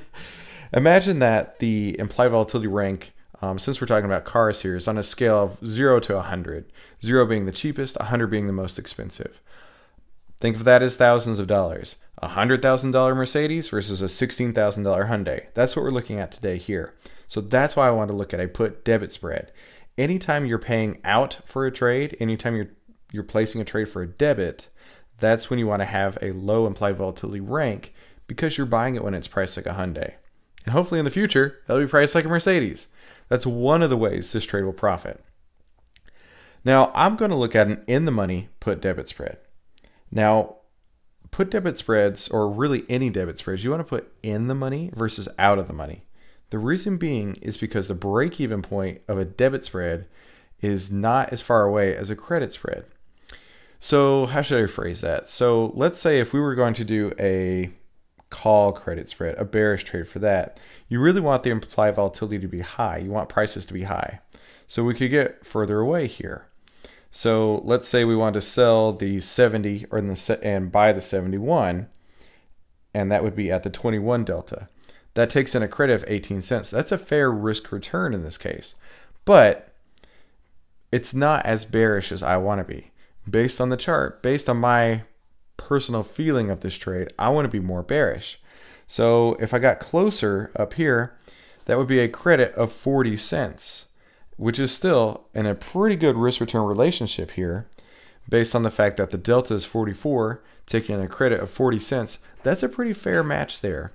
Imagine 0.73 1.19
that 1.19 1.59
the 1.59 1.95
implied 1.99 2.29
volatility 2.29 2.67
rank 2.67 3.13
um, 3.41 3.57
since 3.57 3.81
we're 3.81 3.87
talking 3.87 4.05
about 4.05 4.25
cars 4.25 4.61
here, 4.61 4.75
is 4.75 4.87
on 4.87 4.97
a 4.97 5.03
scale 5.03 5.43
of 5.43 5.65
0 5.65 5.99
to 6.01 6.15
100, 6.15 6.71
0 7.01 7.25
being 7.25 7.45
the 7.45 7.51
cheapest, 7.51 7.97
100 7.99 8.27
being 8.27 8.47
the 8.47 8.53
most 8.53 8.77
expensive. 8.77 9.41
Think 10.39 10.55
of 10.55 10.63
that 10.63 10.81
as 10.81 10.97
thousands 10.97 11.39
of 11.39 11.47
dollars. 11.47 11.97
A 12.21 12.29
$100,000 12.29 13.15
Mercedes 13.15 13.69
versus 13.69 14.01
a 14.01 14.05
$16,000 14.05 14.53
Hyundai. 15.07 15.45
That's 15.53 15.75
what 15.75 15.83
we're 15.83 15.91
looking 15.91 16.19
at 16.19 16.31
today 16.31 16.57
here. 16.57 16.93
So 17.27 17.41
that's 17.41 17.75
why 17.75 17.87
I 17.87 17.91
want 17.91 18.09
to 18.11 18.17
look 18.17 18.33
at 18.33 18.39
a 18.39 18.47
put 18.47 18.83
debit 18.83 19.11
spread. 19.11 19.51
Anytime 19.97 20.45
you're 20.45 20.59
paying 20.59 20.99
out 21.03 21.39
for 21.45 21.65
a 21.65 21.71
trade, 21.71 22.17
anytime 22.19 22.55
you're 22.55 22.69
you're 23.11 23.23
placing 23.23 23.59
a 23.59 23.65
trade 23.65 23.89
for 23.89 24.01
a 24.01 24.07
debit, 24.07 24.69
that's 25.19 25.49
when 25.49 25.59
you 25.59 25.67
want 25.67 25.81
to 25.81 25.85
have 25.85 26.17
a 26.21 26.31
low 26.31 26.65
implied 26.65 26.95
volatility 26.95 27.41
rank 27.41 27.93
because 28.25 28.57
you're 28.57 28.67
buying 28.67 28.95
it 28.95 29.03
when 29.03 29.13
it's 29.13 29.27
priced 29.27 29.57
like 29.57 29.65
a 29.65 29.69
Hyundai. 29.69 30.13
And 30.65 30.73
hopefully 30.73 30.99
in 30.99 31.05
the 31.05 31.11
future, 31.11 31.59
that'll 31.67 31.83
be 31.83 31.89
priced 31.89 32.15
like 32.15 32.25
a 32.25 32.29
Mercedes. 32.29 32.87
That's 33.31 33.45
one 33.45 33.81
of 33.81 33.89
the 33.89 33.95
ways 33.95 34.29
this 34.29 34.43
trade 34.43 34.65
will 34.65 34.73
profit. 34.73 35.23
Now, 36.65 36.91
I'm 36.93 37.15
going 37.15 37.31
to 37.31 37.37
look 37.37 37.55
at 37.55 37.67
an 37.67 37.81
in 37.87 38.03
the 38.03 38.11
money 38.11 38.49
put 38.59 38.81
debit 38.81 39.07
spread. 39.07 39.37
Now, 40.11 40.57
put 41.31 41.49
debit 41.49 41.77
spreads, 41.77 42.27
or 42.27 42.49
really 42.49 42.83
any 42.89 43.09
debit 43.09 43.37
spreads, 43.37 43.63
you 43.63 43.69
want 43.69 43.79
to 43.79 43.85
put 43.85 44.11
in 44.21 44.49
the 44.49 44.53
money 44.53 44.91
versus 44.93 45.29
out 45.39 45.59
of 45.59 45.67
the 45.67 45.73
money. 45.73 46.03
The 46.49 46.59
reason 46.59 46.97
being 46.97 47.37
is 47.41 47.55
because 47.55 47.87
the 47.87 47.93
break 47.93 48.41
even 48.41 48.61
point 48.61 48.99
of 49.07 49.17
a 49.17 49.23
debit 49.23 49.63
spread 49.63 50.07
is 50.59 50.91
not 50.91 51.31
as 51.31 51.41
far 51.41 51.63
away 51.63 51.95
as 51.95 52.09
a 52.09 52.17
credit 52.17 52.51
spread. 52.51 52.83
So, 53.79 54.25
how 54.25 54.41
should 54.41 54.61
I 54.61 54.67
phrase 54.67 54.99
that? 54.99 55.29
So, 55.29 55.71
let's 55.73 55.99
say 55.99 56.19
if 56.19 56.33
we 56.33 56.41
were 56.41 56.53
going 56.53 56.73
to 56.73 56.83
do 56.83 57.13
a 57.17 57.71
call 58.31 58.71
credit 58.71 59.07
spread, 59.07 59.35
a 59.37 59.45
bearish 59.45 59.83
trade 59.83 60.07
for 60.07 60.17
that, 60.19 60.59
you 60.89 60.99
really 60.99 61.21
want 61.21 61.43
the 61.43 61.51
implied 61.51 61.95
volatility 61.95 62.39
to 62.39 62.47
be 62.47 62.61
high. 62.61 62.97
You 62.97 63.11
want 63.11 63.29
prices 63.29 63.67
to 63.67 63.73
be 63.73 63.83
high. 63.83 64.21
So, 64.65 64.83
we 64.83 64.95
could 64.95 65.11
get 65.11 65.45
further 65.45 65.79
away 65.79 66.07
here. 66.07 66.47
So, 67.11 67.61
let's 67.63 67.87
say 67.87 68.03
we 68.03 68.15
want 68.15 68.33
to 68.33 68.41
sell 68.41 68.93
the 68.93 69.19
70 69.19 69.85
or 69.91 70.01
the 70.01 70.39
and 70.41 70.71
buy 70.71 70.91
the 70.93 71.01
71, 71.01 71.87
and 72.93 73.11
that 73.11 73.23
would 73.23 73.35
be 73.35 73.51
at 73.51 73.61
the 73.61 73.69
21 73.69 74.23
delta. 74.23 74.67
That 75.13 75.29
takes 75.29 75.53
in 75.55 75.61
a 75.61 75.67
credit 75.67 75.93
of 75.93 76.05
18 76.07 76.41
cents. 76.41 76.71
That's 76.71 76.91
a 76.91 76.97
fair 76.97 77.29
risk 77.29 77.71
return 77.71 78.13
in 78.13 78.23
this 78.23 78.37
case. 78.37 78.75
But 79.25 79.73
it's 80.91 81.13
not 81.13 81.45
as 81.45 81.65
bearish 81.65 82.11
as 82.11 82.23
I 82.23 82.37
want 82.37 82.59
to 82.59 82.65
be 82.65 82.91
based 83.29 83.61
on 83.61 83.69
the 83.69 83.77
chart, 83.77 84.23
based 84.23 84.49
on 84.49 84.57
my 84.57 85.03
personal 85.57 86.03
feeling 86.03 86.49
of 86.49 86.61
this 86.61 86.77
trade, 86.77 87.09
I 87.17 87.29
want 87.29 87.45
to 87.45 87.49
be 87.49 87.65
more 87.65 87.83
bearish. 87.83 88.39
So 88.87 89.37
if 89.39 89.53
I 89.53 89.59
got 89.59 89.79
closer 89.79 90.51
up 90.55 90.73
here, 90.73 91.17
that 91.65 91.77
would 91.77 91.87
be 91.87 91.99
a 91.99 92.09
credit 92.09 92.53
of 92.55 92.71
40 92.71 93.15
cents, 93.17 93.87
which 94.37 94.59
is 94.59 94.73
still 94.73 95.27
in 95.33 95.45
a 95.45 95.55
pretty 95.55 95.95
good 95.95 96.17
risk 96.17 96.41
return 96.41 96.63
relationship 96.63 97.31
here, 97.31 97.67
based 98.27 98.55
on 98.55 98.63
the 98.63 98.71
fact 98.71 98.97
that 98.97 99.11
the 99.11 99.17
delta 99.17 99.53
is 99.53 99.65
44, 99.65 100.43
taking 100.65 101.01
a 101.01 101.07
credit 101.07 101.39
of 101.39 101.49
40 101.49 101.79
cents. 101.79 102.19
That's 102.43 102.63
a 102.63 102.69
pretty 102.69 102.93
fair 102.93 103.23
match 103.23 103.61
there. 103.61 103.93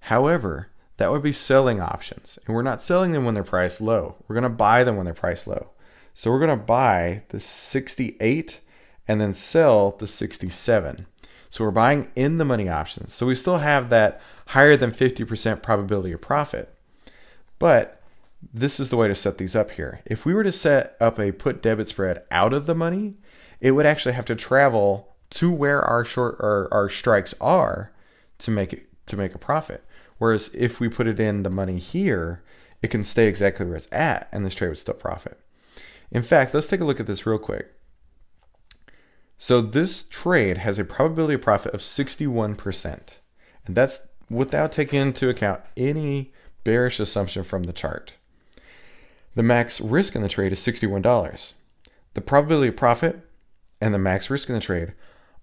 However, 0.00 0.68
that 0.98 1.12
would 1.12 1.22
be 1.22 1.32
selling 1.32 1.80
options, 1.80 2.38
and 2.46 2.54
we're 2.54 2.62
not 2.62 2.82
selling 2.82 3.12
them 3.12 3.24
when 3.24 3.34
they're 3.34 3.44
priced 3.44 3.80
low. 3.80 4.16
We're 4.26 4.34
going 4.34 4.44
to 4.44 4.48
buy 4.48 4.84
them 4.84 4.96
when 4.96 5.04
they're 5.04 5.14
priced 5.14 5.46
low. 5.46 5.70
So 6.14 6.30
we're 6.30 6.38
going 6.38 6.58
to 6.58 6.64
buy 6.64 7.22
the 7.28 7.40
68 7.40 8.60
and 9.08 9.20
then 9.20 9.32
sell 9.32 9.92
the 9.92 10.06
67. 10.06 11.06
So 11.48 11.64
we're 11.64 11.70
buying 11.70 12.10
in 12.16 12.38
the 12.38 12.44
money 12.44 12.68
options. 12.68 13.14
So 13.14 13.26
we 13.26 13.34
still 13.34 13.58
have 13.58 13.88
that 13.90 14.20
higher 14.48 14.76
than 14.76 14.90
50% 14.90 15.62
probability 15.62 16.12
of 16.12 16.20
profit. 16.20 16.74
But 17.58 18.02
this 18.52 18.78
is 18.78 18.90
the 18.90 18.96
way 18.96 19.08
to 19.08 19.14
set 19.14 19.38
these 19.38 19.56
up 19.56 19.72
here. 19.72 20.00
If 20.04 20.26
we 20.26 20.34
were 20.34 20.44
to 20.44 20.52
set 20.52 20.96
up 21.00 21.18
a 21.18 21.32
put 21.32 21.62
debit 21.62 21.88
spread 21.88 22.22
out 22.30 22.52
of 22.52 22.66
the 22.66 22.74
money, 22.74 23.14
it 23.60 23.72
would 23.72 23.86
actually 23.86 24.12
have 24.12 24.26
to 24.26 24.36
travel 24.36 25.16
to 25.30 25.50
where 25.50 25.82
our 25.82 26.04
short 26.04 26.36
or 26.40 26.68
our 26.72 26.88
strikes 26.88 27.34
are 27.40 27.92
to 28.38 28.50
make 28.50 28.72
it 28.72 28.86
to 29.06 29.16
make 29.16 29.34
a 29.34 29.38
profit. 29.38 29.84
Whereas 30.18 30.50
if 30.54 30.80
we 30.80 30.88
put 30.88 31.06
it 31.06 31.20
in 31.20 31.42
the 31.42 31.50
money 31.50 31.78
here, 31.78 32.42
it 32.82 32.88
can 32.88 33.04
stay 33.04 33.28
exactly 33.28 33.66
where 33.66 33.76
it's 33.76 33.88
at 33.92 34.28
and 34.32 34.44
this 34.44 34.54
trade 34.54 34.68
would 34.68 34.78
still 34.78 34.94
profit. 34.94 35.40
In 36.10 36.22
fact, 36.22 36.54
let's 36.54 36.66
take 36.66 36.80
a 36.80 36.84
look 36.84 37.00
at 37.00 37.06
this 37.06 37.26
real 37.26 37.38
quick. 37.38 37.72
So 39.38 39.60
this 39.60 40.04
trade 40.04 40.58
has 40.58 40.78
a 40.78 40.84
probability 40.84 41.34
of 41.34 41.42
profit 41.42 41.74
of 41.74 41.80
61%. 41.80 43.00
And 43.66 43.76
that's 43.76 44.08
without 44.30 44.72
taking 44.72 45.00
into 45.00 45.28
account 45.28 45.60
any 45.76 46.32
bearish 46.64 46.98
assumption 46.98 47.42
from 47.42 47.64
the 47.64 47.72
chart. 47.72 48.14
The 49.34 49.42
max 49.42 49.80
risk 49.80 50.16
in 50.16 50.22
the 50.22 50.28
trade 50.28 50.52
is 50.52 50.60
$61. 50.60 51.52
The 52.14 52.20
probability 52.20 52.68
of 52.68 52.76
profit 52.76 53.20
and 53.80 53.92
the 53.92 53.98
max 53.98 54.30
risk 54.30 54.48
in 54.48 54.54
the 54.54 54.60
trade 54.60 54.94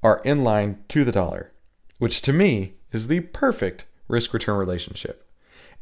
are 0.01 0.21
in 0.25 0.43
line 0.43 0.83
to 0.89 1.05
the 1.05 1.11
dollar, 1.11 1.51
which 1.99 2.21
to 2.23 2.33
me 2.33 2.73
is 2.91 3.07
the 3.07 3.19
perfect 3.21 3.85
risk 4.07 4.33
return 4.33 4.57
relationship. 4.57 5.29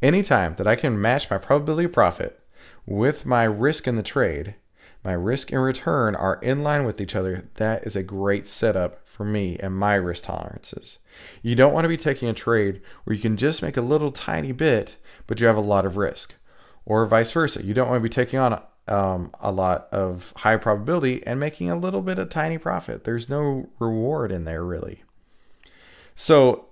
Anytime 0.01 0.55
that 0.55 0.67
I 0.67 0.75
can 0.75 1.01
match 1.01 1.29
my 1.29 1.37
probability 1.37 1.85
of 1.85 1.93
profit 1.93 2.39
with 2.85 3.25
my 3.25 3.43
risk 3.43 3.87
in 3.87 3.95
the 3.95 4.03
trade, 4.03 4.55
my 5.03 5.13
risk 5.13 5.51
and 5.51 5.63
return 5.63 6.15
are 6.15 6.39
in 6.41 6.63
line 6.63 6.85
with 6.85 7.01
each 7.01 7.15
other, 7.15 7.49
that 7.55 7.85
is 7.87 7.95
a 7.95 8.03
great 8.03 8.45
setup 8.45 9.07
for 9.07 9.25
me 9.25 9.57
and 9.59 9.75
my 9.75 9.95
risk 9.95 10.25
tolerances. 10.25 10.99
You 11.41 11.55
don't 11.55 11.73
want 11.73 11.85
to 11.85 11.89
be 11.89 11.97
taking 11.97 12.29
a 12.29 12.33
trade 12.33 12.81
where 13.03 13.15
you 13.15 13.21
can 13.21 13.37
just 13.37 13.63
make 13.63 13.77
a 13.77 13.81
little 13.81 14.11
tiny 14.11 14.51
bit, 14.51 14.97
but 15.25 15.39
you 15.39 15.47
have 15.47 15.57
a 15.57 15.61
lot 15.61 15.85
of 15.85 15.97
risk. 15.97 16.35
Or 16.85 17.05
vice 17.05 17.31
versa. 17.31 17.63
You 17.63 17.73
don't 17.73 17.89
want 17.89 18.01
to 18.01 18.09
be 18.09 18.13
taking 18.13 18.39
on 18.39 18.61
um, 18.87 19.31
a 19.39 19.51
lot 19.51 19.87
of 19.91 20.33
high 20.37 20.57
probability 20.57 21.25
and 21.25 21.39
making 21.39 21.69
a 21.69 21.77
little 21.77 22.01
bit 22.01 22.19
of 22.19 22.29
tiny 22.29 22.57
profit. 22.57 23.03
There's 23.03 23.29
no 23.29 23.69
reward 23.79 24.31
in 24.31 24.45
there, 24.45 24.63
really. 24.63 25.03
So, 26.15 26.67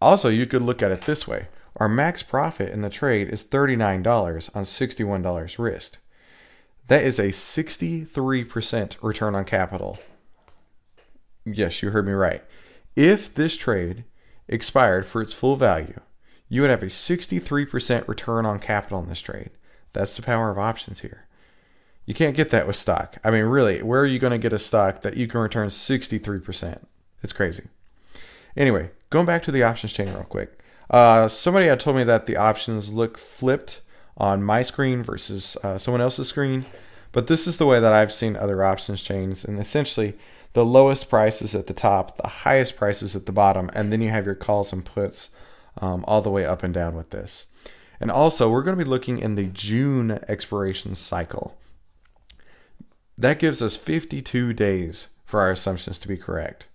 also, 0.00 0.28
you 0.28 0.46
could 0.46 0.62
look 0.62 0.82
at 0.82 0.90
it 0.90 1.02
this 1.02 1.26
way 1.26 1.48
our 1.76 1.88
max 1.88 2.22
profit 2.22 2.72
in 2.72 2.80
the 2.80 2.90
trade 2.90 3.28
is 3.28 3.44
$39 3.44 4.50
on 4.54 4.64
$61 4.64 5.58
risk. 5.58 5.98
That 6.88 7.04
is 7.04 7.18
a 7.18 7.28
63% 7.28 8.96
return 9.02 9.34
on 9.34 9.44
capital. 9.44 9.98
Yes, 11.44 11.82
you 11.82 11.90
heard 11.90 12.06
me 12.06 12.12
right. 12.12 12.42
If 12.96 13.32
this 13.32 13.56
trade 13.56 14.04
expired 14.48 15.06
for 15.06 15.20
its 15.22 15.34
full 15.34 15.54
value, 15.54 16.00
you 16.48 16.62
would 16.62 16.70
have 16.70 16.82
a 16.82 16.86
63% 16.86 18.08
return 18.08 18.46
on 18.46 18.58
capital 18.58 19.00
in 19.00 19.08
this 19.08 19.20
trade. 19.20 19.50
That's 19.92 20.16
the 20.16 20.22
power 20.22 20.50
of 20.50 20.58
options 20.58 21.00
here. 21.00 21.26
You 22.06 22.14
can't 22.14 22.36
get 22.36 22.48
that 22.50 22.66
with 22.66 22.76
stock. 22.76 23.18
I 23.22 23.30
mean, 23.30 23.44
really, 23.44 23.82
where 23.82 24.00
are 24.00 24.06
you 24.06 24.18
going 24.18 24.30
to 24.30 24.38
get 24.38 24.54
a 24.54 24.58
stock 24.58 25.02
that 25.02 25.18
you 25.18 25.28
can 25.28 25.40
return 25.40 25.68
63%? 25.68 26.80
It's 27.22 27.34
crazy. 27.34 27.64
Anyway, 28.56 28.90
going 29.10 29.26
back 29.26 29.42
to 29.42 29.52
the 29.52 29.62
options 29.62 29.92
chain 29.92 30.08
real 30.08 30.24
quick. 30.24 30.58
Uh, 30.88 31.28
somebody 31.28 31.66
had 31.66 31.80
told 31.80 31.96
me 31.96 32.04
that 32.04 32.24
the 32.24 32.36
options 32.36 32.94
look 32.94 33.18
flipped 33.18 33.82
on 34.18 34.42
my 34.42 34.62
screen 34.62 35.02
versus 35.02 35.56
uh, 35.62 35.78
someone 35.78 36.00
else's 36.00 36.28
screen. 36.28 36.66
But 37.12 37.28
this 37.28 37.46
is 37.46 37.56
the 37.56 37.66
way 37.66 37.80
that 37.80 37.92
I've 37.92 38.12
seen 38.12 38.36
other 38.36 38.62
options 38.62 39.00
chains. 39.00 39.44
And 39.44 39.58
essentially, 39.58 40.18
the 40.52 40.64
lowest 40.64 41.08
price 41.08 41.40
is 41.40 41.54
at 41.54 41.66
the 41.66 41.74
top, 41.74 42.16
the 42.16 42.28
highest 42.28 42.76
price 42.76 43.02
is 43.02 43.16
at 43.16 43.26
the 43.26 43.32
bottom, 43.32 43.70
and 43.72 43.92
then 43.92 44.00
you 44.00 44.10
have 44.10 44.26
your 44.26 44.34
calls 44.34 44.72
and 44.72 44.84
puts 44.84 45.30
um, 45.80 46.04
all 46.06 46.20
the 46.20 46.30
way 46.30 46.44
up 46.44 46.62
and 46.62 46.74
down 46.74 46.94
with 46.94 47.10
this. 47.10 47.46
And 48.00 48.10
also, 48.10 48.50
we're 48.50 48.62
going 48.62 48.76
to 48.76 48.84
be 48.84 48.88
looking 48.88 49.18
in 49.18 49.34
the 49.34 49.44
June 49.46 50.20
expiration 50.28 50.94
cycle. 50.94 51.56
That 53.16 53.38
gives 53.38 53.60
us 53.60 53.76
52 53.76 54.52
days 54.52 55.08
for 55.24 55.40
our 55.40 55.50
assumptions 55.50 55.98
to 56.00 56.08
be 56.08 56.16
correct. 56.16 56.66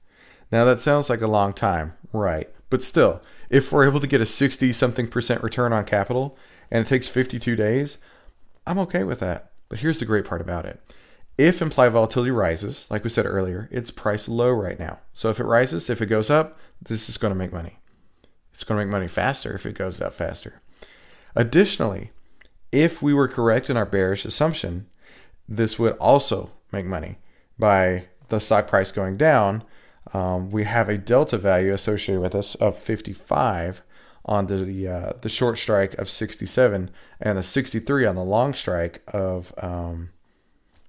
Now, 0.51 0.65
that 0.65 0.81
sounds 0.81 1.09
like 1.09 1.21
a 1.21 1.27
long 1.27 1.53
time, 1.53 1.93
right? 2.11 2.49
But 2.69 2.83
still, 2.83 3.21
if 3.49 3.71
we're 3.71 3.87
able 3.87 3.99
to 3.99 4.07
get 4.07 4.21
a 4.21 4.25
60 4.25 4.71
something 4.73 5.07
percent 5.07 5.41
return 5.41 5.71
on 5.71 5.85
capital, 5.85 6.37
and 6.71 6.85
it 6.85 6.89
takes 6.89 7.07
52 7.07 7.55
days, 7.55 7.97
I'm 8.65 8.79
okay 8.79 9.03
with 9.03 9.19
that. 9.19 9.51
But 9.69 9.79
here's 9.79 9.99
the 9.99 10.05
great 10.05 10.25
part 10.25 10.41
about 10.41 10.65
it. 10.65 10.81
If 11.37 11.61
implied 11.61 11.89
volatility 11.89 12.31
rises, 12.31 12.89
like 12.91 13.03
we 13.03 13.09
said 13.09 13.25
earlier, 13.25 13.67
it's 13.71 13.89
priced 13.89 14.29
low 14.29 14.51
right 14.51 14.79
now. 14.79 14.99
So 15.13 15.29
if 15.29 15.39
it 15.39 15.45
rises, 15.45 15.89
if 15.89 16.01
it 16.01 16.05
goes 16.05 16.29
up, 16.29 16.59
this 16.81 17.09
is 17.09 17.17
going 17.17 17.33
to 17.33 17.37
make 17.37 17.51
money. 17.51 17.79
It's 18.51 18.63
going 18.63 18.79
to 18.79 18.85
make 18.85 18.91
money 18.91 19.07
faster 19.07 19.55
if 19.55 19.65
it 19.65 19.73
goes 19.73 19.99
up 19.99 20.13
faster. 20.13 20.61
Additionally, 21.35 22.11
if 22.71 23.01
we 23.01 23.13
were 23.13 23.27
correct 23.27 23.69
in 23.69 23.77
our 23.77 23.85
bearish 23.85 24.25
assumption, 24.25 24.87
this 25.49 25.79
would 25.79 25.97
also 25.97 26.51
make 26.71 26.85
money 26.85 27.17
by 27.57 28.05
the 28.29 28.39
stock 28.39 28.67
price 28.67 28.91
going 28.91 29.17
down. 29.17 29.63
Um, 30.13 30.51
we 30.51 30.65
have 30.65 30.89
a 30.89 30.97
delta 30.97 31.37
value 31.37 31.73
associated 31.73 32.21
with 32.21 32.35
us 32.35 32.55
of 32.55 32.77
55 32.77 33.81
on 34.25 34.47
the 34.47 34.87
uh, 34.87 35.13
the 35.21 35.29
short 35.29 35.57
strike 35.57 35.95
of 35.95 36.09
67 36.09 36.89
and 37.19 37.37
the 37.37 37.43
63 37.43 38.05
on 38.05 38.15
the 38.15 38.23
long 38.23 38.53
strike 38.53 39.01
of 39.07 39.53
um, 39.61 40.09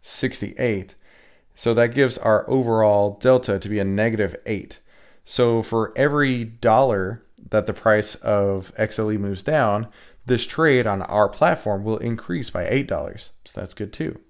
68. 0.03 0.95
So 1.55 1.73
that 1.75 1.95
gives 1.95 2.19
our 2.19 2.49
overall 2.49 3.19
delta 3.21 3.59
to 3.59 3.69
be 3.69 3.79
a 3.79 3.85
negative 3.85 4.35
8. 4.45 4.81
So 5.25 5.63
for 5.63 5.93
every 5.97 6.45
dollar 6.45 7.23
that 7.51 7.67
the 7.67 7.73
price 7.73 8.15
of 8.17 8.75
XLE 8.77 9.19
moves 9.19 9.43
down, 9.43 9.89
this 10.27 10.47
trade 10.47 10.87
on 10.87 11.03
our 11.03 11.29
platform 11.29 11.85
will 11.85 11.99
increase 11.99 12.51
by 12.51 12.65
$8. 12.65 13.31
So 13.45 13.61
that's 13.61 13.75
good 13.75 13.93
too. 13.93 14.21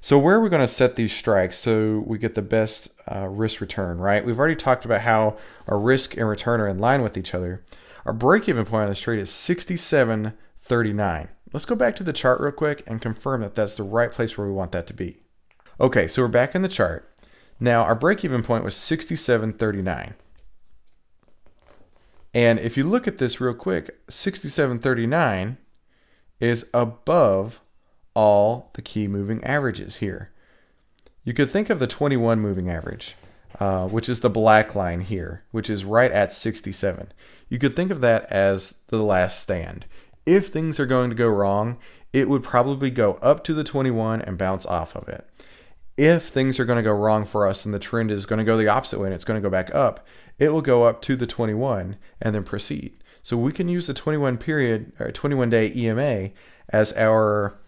So 0.00 0.18
where 0.18 0.36
are 0.36 0.40
we 0.40 0.48
going 0.48 0.62
to 0.62 0.68
set 0.68 0.96
these 0.96 1.12
strikes 1.12 1.58
so 1.58 2.04
we 2.06 2.18
get 2.18 2.34
the 2.34 2.42
best 2.42 2.88
uh, 3.14 3.26
risk 3.28 3.60
return, 3.60 3.98
right? 3.98 4.24
We've 4.24 4.38
already 4.38 4.56
talked 4.56 4.84
about 4.84 5.02
how 5.02 5.36
our 5.66 5.78
risk 5.78 6.16
and 6.16 6.28
return 6.28 6.60
are 6.60 6.68
in 6.68 6.78
line 6.78 7.02
with 7.02 7.16
each 7.16 7.34
other. 7.34 7.64
Our 8.04 8.12
break-even 8.12 8.64
point 8.64 8.84
on 8.84 8.88
this 8.88 9.00
trade 9.00 9.18
is 9.18 9.30
67.39. 9.30 11.28
Let's 11.52 11.64
go 11.64 11.74
back 11.74 11.96
to 11.96 12.04
the 12.04 12.12
chart 12.12 12.40
real 12.40 12.52
quick 12.52 12.82
and 12.86 13.00
confirm 13.00 13.40
that 13.40 13.54
that's 13.54 13.76
the 13.76 13.82
right 13.82 14.10
place 14.10 14.36
where 14.36 14.46
we 14.46 14.52
want 14.52 14.72
that 14.72 14.86
to 14.88 14.94
be. 14.94 15.18
Okay, 15.80 16.06
so 16.06 16.22
we're 16.22 16.28
back 16.28 16.54
in 16.54 16.62
the 16.62 16.68
chart. 16.68 17.10
Now 17.60 17.82
our 17.82 17.94
break-even 17.94 18.42
point 18.42 18.64
was 18.64 18.74
67.39. 18.74 20.14
And 22.34 22.58
if 22.58 22.76
you 22.76 22.84
look 22.84 23.08
at 23.08 23.18
this 23.18 23.40
real 23.40 23.54
quick, 23.54 24.06
67.39 24.08 25.56
is 26.40 26.68
above 26.72 27.60
all 28.14 28.70
the 28.74 28.82
key 28.82 29.08
moving 29.08 29.42
averages 29.44 29.96
here. 29.96 30.32
You 31.28 31.34
could 31.34 31.50
think 31.50 31.68
of 31.68 31.78
the 31.78 31.86
21 31.86 32.40
moving 32.40 32.70
average, 32.70 33.14
uh, 33.60 33.86
which 33.86 34.08
is 34.08 34.20
the 34.20 34.30
black 34.30 34.74
line 34.74 35.02
here, 35.02 35.44
which 35.50 35.68
is 35.68 35.84
right 35.84 36.10
at 36.10 36.32
67. 36.32 37.12
You 37.50 37.58
could 37.58 37.76
think 37.76 37.90
of 37.90 38.00
that 38.00 38.24
as 38.32 38.80
the 38.86 39.02
last 39.02 39.38
stand. 39.38 39.84
If 40.24 40.46
things 40.46 40.80
are 40.80 40.86
going 40.86 41.10
to 41.10 41.14
go 41.14 41.28
wrong, 41.28 41.76
it 42.14 42.30
would 42.30 42.42
probably 42.42 42.90
go 42.90 43.18
up 43.20 43.44
to 43.44 43.52
the 43.52 43.62
21 43.62 44.22
and 44.22 44.38
bounce 44.38 44.64
off 44.64 44.96
of 44.96 45.06
it. 45.06 45.28
If 45.98 46.28
things 46.28 46.58
are 46.58 46.64
going 46.64 46.78
to 46.78 46.82
go 46.82 46.94
wrong 46.94 47.26
for 47.26 47.46
us 47.46 47.66
and 47.66 47.74
the 47.74 47.78
trend 47.78 48.10
is 48.10 48.24
going 48.24 48.38
to 48.38 48.42
go 48.42 48.56
the 48.56 48.68
opposite 48.68 48.98
way 48.98 49.08
and 49.08 49.14
it's 49.14 49.24
going 49.26 49.38
to 49.38 49.46
go 49.46 49.50
back 49.50 49.74
up, 49.74 50.06
it 50.38 50.50
will 50.50 50.62
go 50.62 50.84
up 50.84 51.02
to 51.02 51.14
the 51.14 51.26
21 51.26 51.96
and 52.22 52.34
then 52.34 52.42
proceed. 52.42 53.04
So 53.22 53.36
we 53.36 53.52
can 53.52 53.68
use 53.68 53.86
the 53.86 53.92
21 53.92 54.38
period 54.38 54.92
or 54.98 55.12
21 55.12 55.50
day 55.50 55.70
EMA 55.76 56.30
as 56.70 56.94
our 56.94 57.58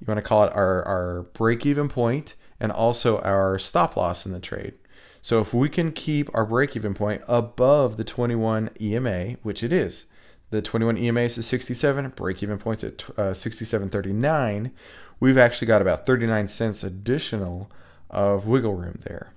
you 0.00 0.06
want 0.06 0.16
to 0.16 0.22
call 0.22 0.44
it 0.44 0.52
our, 0.54 0.82
our 0.84 1.22
break 1.34 1.66
even 1.66 1.90
point 1.90 2.34
and 2.60 2.72
also 2.72 3.20
our 3.20 3.58
stop 3.58 3.96
loss 3.96 4.26
in 4.26 4.32
the 4.32 4.40
trade. 4.40 4.74
So 5.22 5.40
if 5.40 5.52
we 5.52 5.68
can 5.68 5.90
keep 5.92 6.32
our 6.34 6.46
break 6.46 6.76
even 6.76 6.94
point 6.94 7.22
above 7.26 7.96
the 7.96 8.04
21 8.04 8.70
EMA, 8.80 9.32
which 9.42 9.64
it 9.64 9.72
is, 9.72 10.06
the 10.50 10.62
21 10.62 10.96
EMA 10.98 11.22
is 11.22 11.44
67, 11.44 12.10
break 12.10 12.42
even 12.42 12.58
points 12.58 12.84
at 12.84 13.02
uh, 13.10 13.32
67.39, 13.32 14.70
we've 15.18 15.38
actually 15.38 15.66
got 15.66 15.82
about 15.82 16.06
39 16.06 16.48
cents 16.48 16.84
additional 16.84 17.70
of 18.10 18.46
wiggle 18.46 18.74
room 18.74 19.00
there. 19.04 19.32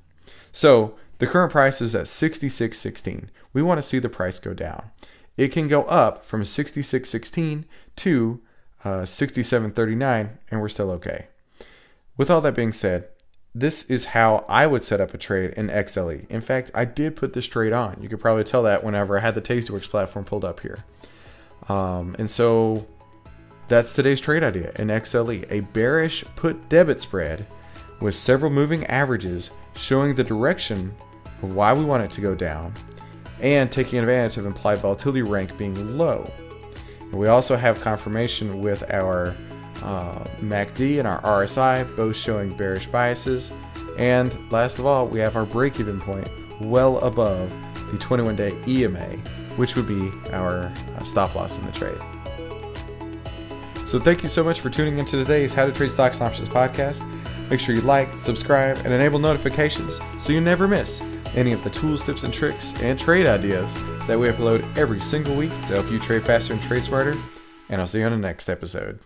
So 0.51 0.95
the 1.17 1.27
current 1.27 1.51
price 1.51 1.81
is 1.81 1.95
at 1.95 2.05
66.16. 2.05 3.29
We 3.53 3.63
want 3.63 3.79
to 3.79 3.87
see 3.87 3.99
the 3.99 4.09
price 4.09 4.39
go 4.39 4.53
down. 4.53 4.91
It 5.37 5.51
can 5.51 5.67
go 5.67 5.83
up 5.83 6.23
from 6.25 6.43
66.16 6.43 7.63
to 7.95 8.41
uh, 8.83 8.89
67.39 9.01 10.29
and 10.51 10.61
we're 10.61 10.69
still 10.69 10.91
okay. 10.91 11.27
With 12.19 12.29
all 12.29 12.41
that 12.41 12.53
being 12.53 12.73
said, 12.73 13.07
this 13.55 13.89
is 13.89 14.03
how 14.03 14.43
I 14.49 14.67
would 14.67 14.83
set 14.83 14.99
up 14.99 15.13
a 15.13 15.17
trade 15.17 15.51
in 15.51 15.69
XLE. 15.69 16.29
In 16.29 16.41
fact, 16.41 16.69
I 16.75 16.83
did 16.83 17.15
put 17.15 17.31
this 17.31 17.45
trade 17.45 17.71
on. 17.71 17.97
You 18.01 18.09
could 18.09 18.19
probably 18.19 18.43
tell 18.43 18.63
that 18.63 18.83
whenever 18.83 19.17
I 19.17 19.21
had 19.21 19.35
the 19.35 19.41
Tastyworks 19.41 19.89
platform 19.89 20.25
pulled 20.25 20.43
up 20.43 20.59
here. 20.59 20.83
Um, 21.69 22.17
and 22.19 22.29
so 22.29 22.85
that's 23.69 23.93
today's 23.93 24.19
trade 24.19 24.43
idea 24.43 24.73
in 24.75 24.89
XLE 24.89 25.49
a 25.49 25.61
bearish 25.61 26.25
put 26.35 26.67
debit 26.67 26.99
spread 26.99 27.47
with 28.01 28.15
several 28.15 28.51
moving 28.51 28.85
averages 28.87 29.51
showing 29.77 30.13
the 30.13 30.23
direction 30.25 30.93
of 31.41 31.55
why 31.55 31.71
we 31.71 31.85
want 31.85 32.03
it 32.03 32.11
to 32.11 32.19
go 32.19 32.35
down 32.35 32.73
and 33.39 33.71
taking 33.71 33.97
advantage 33.97 34.35
of 34.35 34.45
implied 34.45 34.79
volatility 34.79 35.21
rank 35.21 35.57
being 35.57 35.97
low. 35.97 36.29
And 36.99 37.13
we 37.13 37.27
also 37.27 37.55
have 37.55 37.79
confirmation 37.79 38.61
with 38.61 38.91
our 38.91 39.37
uh, 39.83 40.23
MACD 40.41 40.99
and 40.99 41.07
our 41.07 41.21
RSI, 41.21 41.95
both 41.95 42.15
showing 42.15 42.55
bearish 42.55 42.87
biases. 42.87 43.51
And 43.97 44.51
last 44.51 44.79
of 44.79 44.85
all, 44.85 45.07
we 45.07 45.19
have 45.19 45.35
our 45.35 45.45
break 45.45 45.79
even 45.79 45.99
point 45.99 46.29
well 46.61 46.97
above 46.99 47.49
the 47.91 47.97
21 47.97 48.35
day 48.35 48.51
EMA, 48.67 49.05
which 49.55 49.75
would 49.75 49.87
be 49.87 50.11
our 50.31 50.71
uh, 50.97 51.03
stop 51.03 51.35
loss 51.35 51.57
in 51.57 51.65
the 51.65 51.71
trade. 51.71 51.97
So, 53.87 53.99
thank 53.99 54.21
you 54.21 54.29
so 54.29 54.43
much 54.43 54.59
for 54.59 54.69
tuning 54.69 54.99
into 54.99 55.17
today's 55.17 55.53
How 55.53 55.65
to 55.65 55.71
Trade 55.71 55.89
Stocks 55.89 56.19
and 56.19 56.27
Options 56.27 56.47
podcast. 56.47 57.03
Make 57.49 57.59
sure 57.59 57.73
you 57.73 57.81
like, 57.81 58.15
subscribe, 58.17 58.77
and 58.85 58.93
enable 58.93 59.17
notifications 59.17 59.99
so 60.19 60.31
you 60.31 60.41
never 60.41 60.67
miss 60.67 61.01
any 61.35 61.51
of 61.51 61.63
the 61.63 61.69
tools, 61.71 62.03
tips, 62.03 62.23
and 62.23 62.33
tricks 62.33 62.79
and 62.81 62.99
trade 62.99 63.25
ideas 63.25 63.73
that 64.07 64.17
we 64.19 64.27
upload 64.27 64.65
every 64.77 64.99
single 64.99 65.35
week 65.35 65.49
to 65.49 65.57
help 65.57 65.89
you 65.91 65.99
trade 65.99 66.23
faster 66.23 66.53
and 66.53 66.61
trade 66.61 66.83
smarter. 66.83 67.15
And 67.69 67.81
I'll 67.81 67.87
see 67.87 67.99
you 67.99 68.05
on 68.05 68.11
the 68.11 68.17
next 68.17 68.49
episode. 68.49 68.99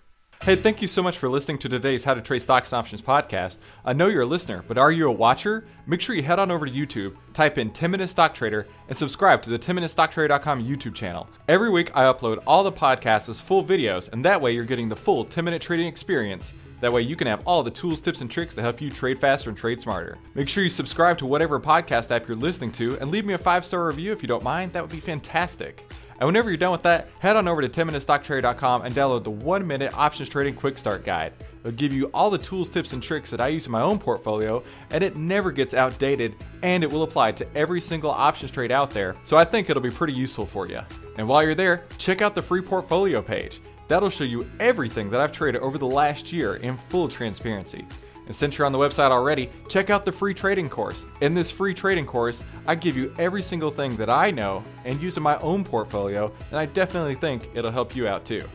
Hey, 0.46 0.58
thank 0.58 0.82
you 0.82 0.90
so 0.90 1.02
much 1.02 1.20
for 1.20 1.30
listening 1.30 1.58
to 1.60 1.70
today's 1.70 2.04
How 2.04 2.14
to 2.14 2.22
Trade 2.22 2.42
Stocks 2.42 2.74
and 2.74 2.80
Options 2.80 3.02
podcast. 3.02 3.60
I 3.86 3.94
know 3.94 4.08
you're 4.08 4.24
a 4.24 4.26
listener, 4.26 4.62
but 4.68 4.78
are 4.78 4.92
you 4.92 5.08
a 5.08 5.12
watcher? 5.12 5.64
Make 5.88 6.02
sure 6.02 6.18
you 6.18 6.22
head 6.22 6.38
on 6.38 6.52
over 6.52 6.66
to 6.66 6.72
YouTube, 6.72 7.16
type 7.32 7.58
in 7.58 7.70
10 7.70 7.92
Minute 7.92 8.10
Stock 8.10 8.36
Trader, 8.36 8.68
and 8.90 8.98
subscribe 8.98 9.42
to 9.44 9.50
the 9.50 9.58
10MinuteStockTrader.com 9.58 10.62
YouTube 10.62 10.96
channel. 10.96 11.30
Every 11.48 11.70
week, 11.70 11.96
I 11.96 12.04
upload 12.12 12.44
all 12.46 12.66
the 12.66 12.74
podcasts 12.74 13.30
as 13.30 13.40
full 13.40 13.64
videos, 13.64 14.12
and 14.12 14.26
that 14.26 14.42
way 14.42 14.52
you're 14.52 14.66
getting 14.66 14.90
the 14.90 14.98
full 14.98 15.24
10 15.24 15.46
minute 15.46 15.62
trading 15.62 15.88
experience. 15.88 16.54
That 16.82 16.92
way 16.92 17.04
you 17.04 17.16
can 17.16 17.28
have 17.28 17.48
all 17.48 17.64
the 17.64 17.72
tools, 17.72 18.02
tips, 18.02 18.20
and 18.20 18.30
tricks 18.30 18.54
to 18.56 18.62
help 18.62 18.82
you 18.82 18.92
trade 18.92 19.20
faster 19.20 19.50
and 19.50 19.58
trade 19.58 19.80
smarter. 19.80 20.18
Make 20.36 20.50
sure 20.50 20.66
you 20.66 20.70
subscribe 20.70 21.18
to 21.20 21.26
whatever 21.26 21.58
podcast 21.58 22.12
app 22.12 22.28
you're 22.28 22.36
listening 22.36 22.74
to 22.74 23.00
and 23.00 23.10
leave 23.10 23.26
me 23.26 23.34
a 23.34 23.38
five 23.38 23.66
star 23.66 23.86
review 23.86 24.12
if 24.12 24.22
you 24.22 24.28
don't 24.28 24.44
mind. 24.44 24.74
That 24.74 24.84
would 24.84 24.92
be 24.92 25.00
fantastic. 25.00 25.90
And 26.20 26.28
whenever 26.28 26.50
you're 26.50 26.58
done 26.58 26.72
with 26.72 26.84
that, 26.84 27.10
head 27.20 27.36
on 27.36 27.48
over 27.48 27.62
to 27.62 27.70
10MinuteStockTrader.com 27.70 28.84
and 28.84 28.96
download 28.96 29.24
the 29.24 29.32
1 29.32 29.66
Minute 29.66 29.98
Options 29.98 30.30
Trading 30.30 30.56
Quick 30.56 30.78
Start 30.78 31.04
Guide. 31.04 31.34
It'll 31.62 31.76
give 31.76 31.94
you 31.94 32.06
all 32.14 32.30
the 32.30 32.38
tools, 32.38 32.70
tips, 32.70 32.94
and 32.94 33.02
tricks 33.02 33.30
that 33.30 33.42
I 33.42 33.48
use 33.48 33.66
in 33.66 33.72
my 33.72 33.82
own 33.82 34.00
portfolio, 34.00 34.64
and 34.92 35.04
it 35.04 35.16
never 35.16 35.52
gets 35.52 35.74
outdated, 35.74 36.36
and 36.62 36.84
it 36.84 36.92
will 36.92 37.04
apply 37.04 37.32
to 37.34 37.58
every 37.58 37.82
single 37.82 38.12
options 38.12 38.52
trade 38.52 38.72
out 38.72 38.90
there, 38.90 39.16
so 39.24 39.38
I 39.38 39.46
think 39.46 39.70
it'll 39.70 39.82
be 39.82 39.90
pretty 39.90 40.14
useful 40.14 40.46
for 40.46 40.68
you. 40.68 40.82
And 41.18 41.28
while 41.28 41.44
you're 41.44 41.56
there, 41.56 41.86
check 41.98 42.22
out 42.22 42.36
the 42.36 42.42
free 42.42 42.62
portfolio 42.62 43.22
page. 43.22 43.62
That'll 43.88 44.10
show 44.10 44.24
you 44.24 44.50
everything 44.60 45.10
that 45.12 45.22
I've 45.22 45.32
traded 45.32 45.62
over 45.62 45.78
the 45.78 45.86
last 45.86 46.32
year 46.32 46.56
in 46.58 46.78
full 46.78 47.08
transparency. 47.08 47.86
And 48.26 48.36
since 48.36 48.58
you're 48.58 48.66
on 48.66 48.72
the 48.72 48.78
website 48.78 49.12
already, 49.12 49.50
check 49.68 49.90
out 49.90 50.06
the 50.06 50.12
free 50.12 50.34
trading 50.34 50.70
course. 50.70 51.06
In 51.22 51.34
this 51.34 51.52
free 51.52 51.74
trading 51.74 52.06
course, 52.06 52.44
I 52.68 52.76
give 52.76 52.96
you 52.96 53.14
every 53.18 53.42
single 53.42 53.72
thing 53.72 53.96
that 53.98 54.10
I 54.10 54.32
know 54.32 54.64
and 54.86 55.02
use 55.02 55.18
in 55.18 55.24
my 55.24 55.38
own 55.40 55.64
portfolio, 55.64 56.32
and 56.50 56.60
I 56.60 56.66
definitely 56.66 57.16
think 57.16 57.50
it'll 57.54 57.72
help 57.72 57.96
you 57.96 58.08
out 58.08 58.26
too. 58.26 58.48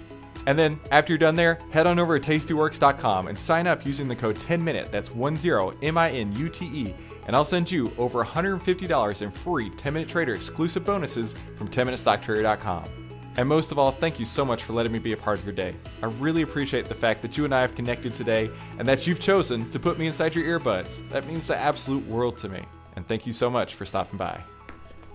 And 0.46 0.59
then, 0.59 0.81
after 0.90 1.12
you're 1.12 1.18
done 1.18 1.35
there, 1.35 1.59
head 1.70 1.87
on 1.87 1.98
over 1.98 2.18
to 2.18 2.31
tastyworks.com 2.31 3.28
and 3.28 3.37
sign 3.37 3.66
up 3.66 3.85
using 3.85 4.09
the 4.09 4.16
code 4.16 4.37
10MINUTE, 4.37 4.90
that's 4.90 5.11
10 5.11 5.74
M 5.83 5.98
I 5.98 6.11
N 6.11 6.33
U 6.37 6.48
T 6.48 6.64
E, 6.66 6.94
and 7.26 7.37
I'll 7.37 7.44
send 7.44 7.70
you 7.70 7.92
over 7.98 8.24
$150 8.24 9.22
in 9.22 9.31
free 9.31 9.70
10 9.70 9.92
Minute 9.92 10.09
Trader 10.09 10.33
exclusive 10.33 10.85
bonuses 10.87 11.35
from 11.57 11.68
10MinuteStockTrader.com. 11.68 13.07
And 13.38 13.48
most 13.48 13.70
of 13.70 13.79
all, 13.79 13.92
thank 13.92 14.18
you 14.18 14.27
so 14.27 14.44
much 14.44 14.64
for 14.64 14.72
letting 14.72 14.90
me 14.90 14.98
be 14.98 15.12
a 15.12 15.16
part 15.16 15.38
of 15.38 15.44
your 15.44 15.55
day. 15.55 15.72
I 16.03 16.07
really 16.07 16.42
appreciate 16.42 16.87
the 16.87 16.94
fact 16.94 17.22
that 17.22 17.38
you 17.38 17.44
and 17.44 17.55
I 17.55 17.61
have 17.61 17.77
connected 17.77 18.12
today 18.12 18.51
and 18.81 18.88
that 18.88 19.07
you've 19.07 19.20
chosen 19.20 19.70
to 19.70 19.79
put 19.79 19.96
me 19.96 20.09
inside 20.09 20.35
your 20.35 20.59
earbuds. 20.59 21.09
That 21.11 21.24
means 21.29 21.46
the 21.46 21.57
absolute 21.57 22.05
world 22.09 22.37
to 22.38 22.48
me. 22.48 22.64
And 22.96 23.07
thank 23.07 23.27
you 23.27 23.33
so 23.33 23.48
much 23.48 23.77
for 23.77 23.87
stopping 23.87 24.18
by. 24.18 24.40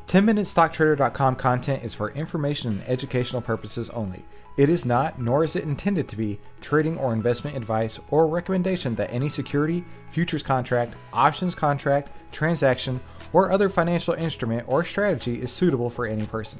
10MinuteStockTrader.com 0.07 1.35
content 1.35 1.83
is 1.83 1.93
for 1.93 2.11
information 2.11 2.71
and 2.71 2.87
educational 2.87 3.41
purposes 3.41 3.89
only. 3.89 4.23
It 4.55 4.69
is 4.69 4.85
not, 4.85 5.19
nor 5.19 5.43
is 5.43 5.57
it 5.57 5.65
intended 5.65 6.07
to 6.07 6.15
be, 6.15 6.39
trading 6.61 6.97
or 6.99 7.11
investment 7.11 7.57
advice 7.57 7.99
or 8.09 8.27
recommendation 8.27 8.95
that 8.95 9.11
any 9.11 9.27
security, 9.27 9.83
futures 10.11 10.43
contract, 10.43 10.95
options 11.11 11.55
contract, 11.55 12.09
transaction, 12.31 13.01
or 13.33 13.51
other 13.51 13.67
financial 13.67 14.13
instrument 14.13 14.65
or 14.69 14.85
strategy 14.85 15.41
is 15.41 15.51
suitable 15.51 15.89
for 15.89 16.05
any 16.05 16.25
person. 16.25 16.59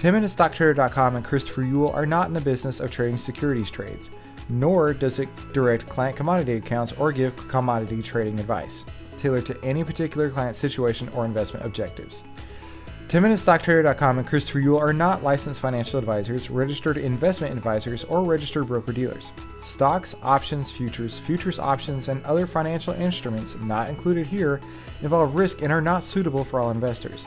10MinuteStockTrader.com 0.00 1.16
and 1.16 1.24
Christopher 1.26 1.62
Uhl 1.62 1.92
are 1.92 2.06
not 2.06 2.26
in 2.26 2.32
the 2.32 2.40
business 2.40 2.80
of 2.80 2.90
trading 2.90 3.18
securities 3.18 3.70
trades, 3.70 4.10
nor 4.48 4.94
does 4.94 5.18
it 5.18 5.28
direct 5.52 5.86
client 5.90 6.16
commodity 6.16 6.54
accounts 6.54 6.92
or 6.92 7.12
give 7.12 7.36
commodity 7.48 8.00
trading 8.00 8.40
advice, 8.40 8.86
tailored 9.18 9.44
to 9.44 9.62
any 9.62 9.84
particular 9.84 10.30
client 10.30 10.56
situation 10.56 11.10
or 11.10 11.26
investment 11.26 11.66
objectives. 11.66 12.24
10MinuteStockTrader.com 13.08 14.16
and 14.16 14.26
Christopher 14.26 14.60
Uhl 14.60 14.80
are 14.80 14.94
not 14.94 15.22
licensed 15.22 15.60
financial 15.60 15.98
advisors, 15.98 16.48
registered 16.48 16.96
investment 16.96 17.52
advisors, 17.52 18.04
or 18.04 18.22
registered 18.22 18.68
broker 18.68 18.92
dealers. 18.92 19.32
Stocks, 19.60 20.16
options, 20.22 20.72
futures, 20.72 21.18
futures 21.18 21.58
options, 21.58 22.08
and 22.08 22.24
other 22.24 22.46
financial 22.46 22.94
instruments 22.94 23.54
not 23.58 23.90
included 23.90 24.26
here 24.26 24.62
involve 25.02 25.34
risk 25.34 25.60
and 25.60 25.70
are 25.70 25.82
not 25.82 26.04
suitable 26.04 26.42
for 26.42 26.58
all 26.58 26.70
investors. 26.70 27.26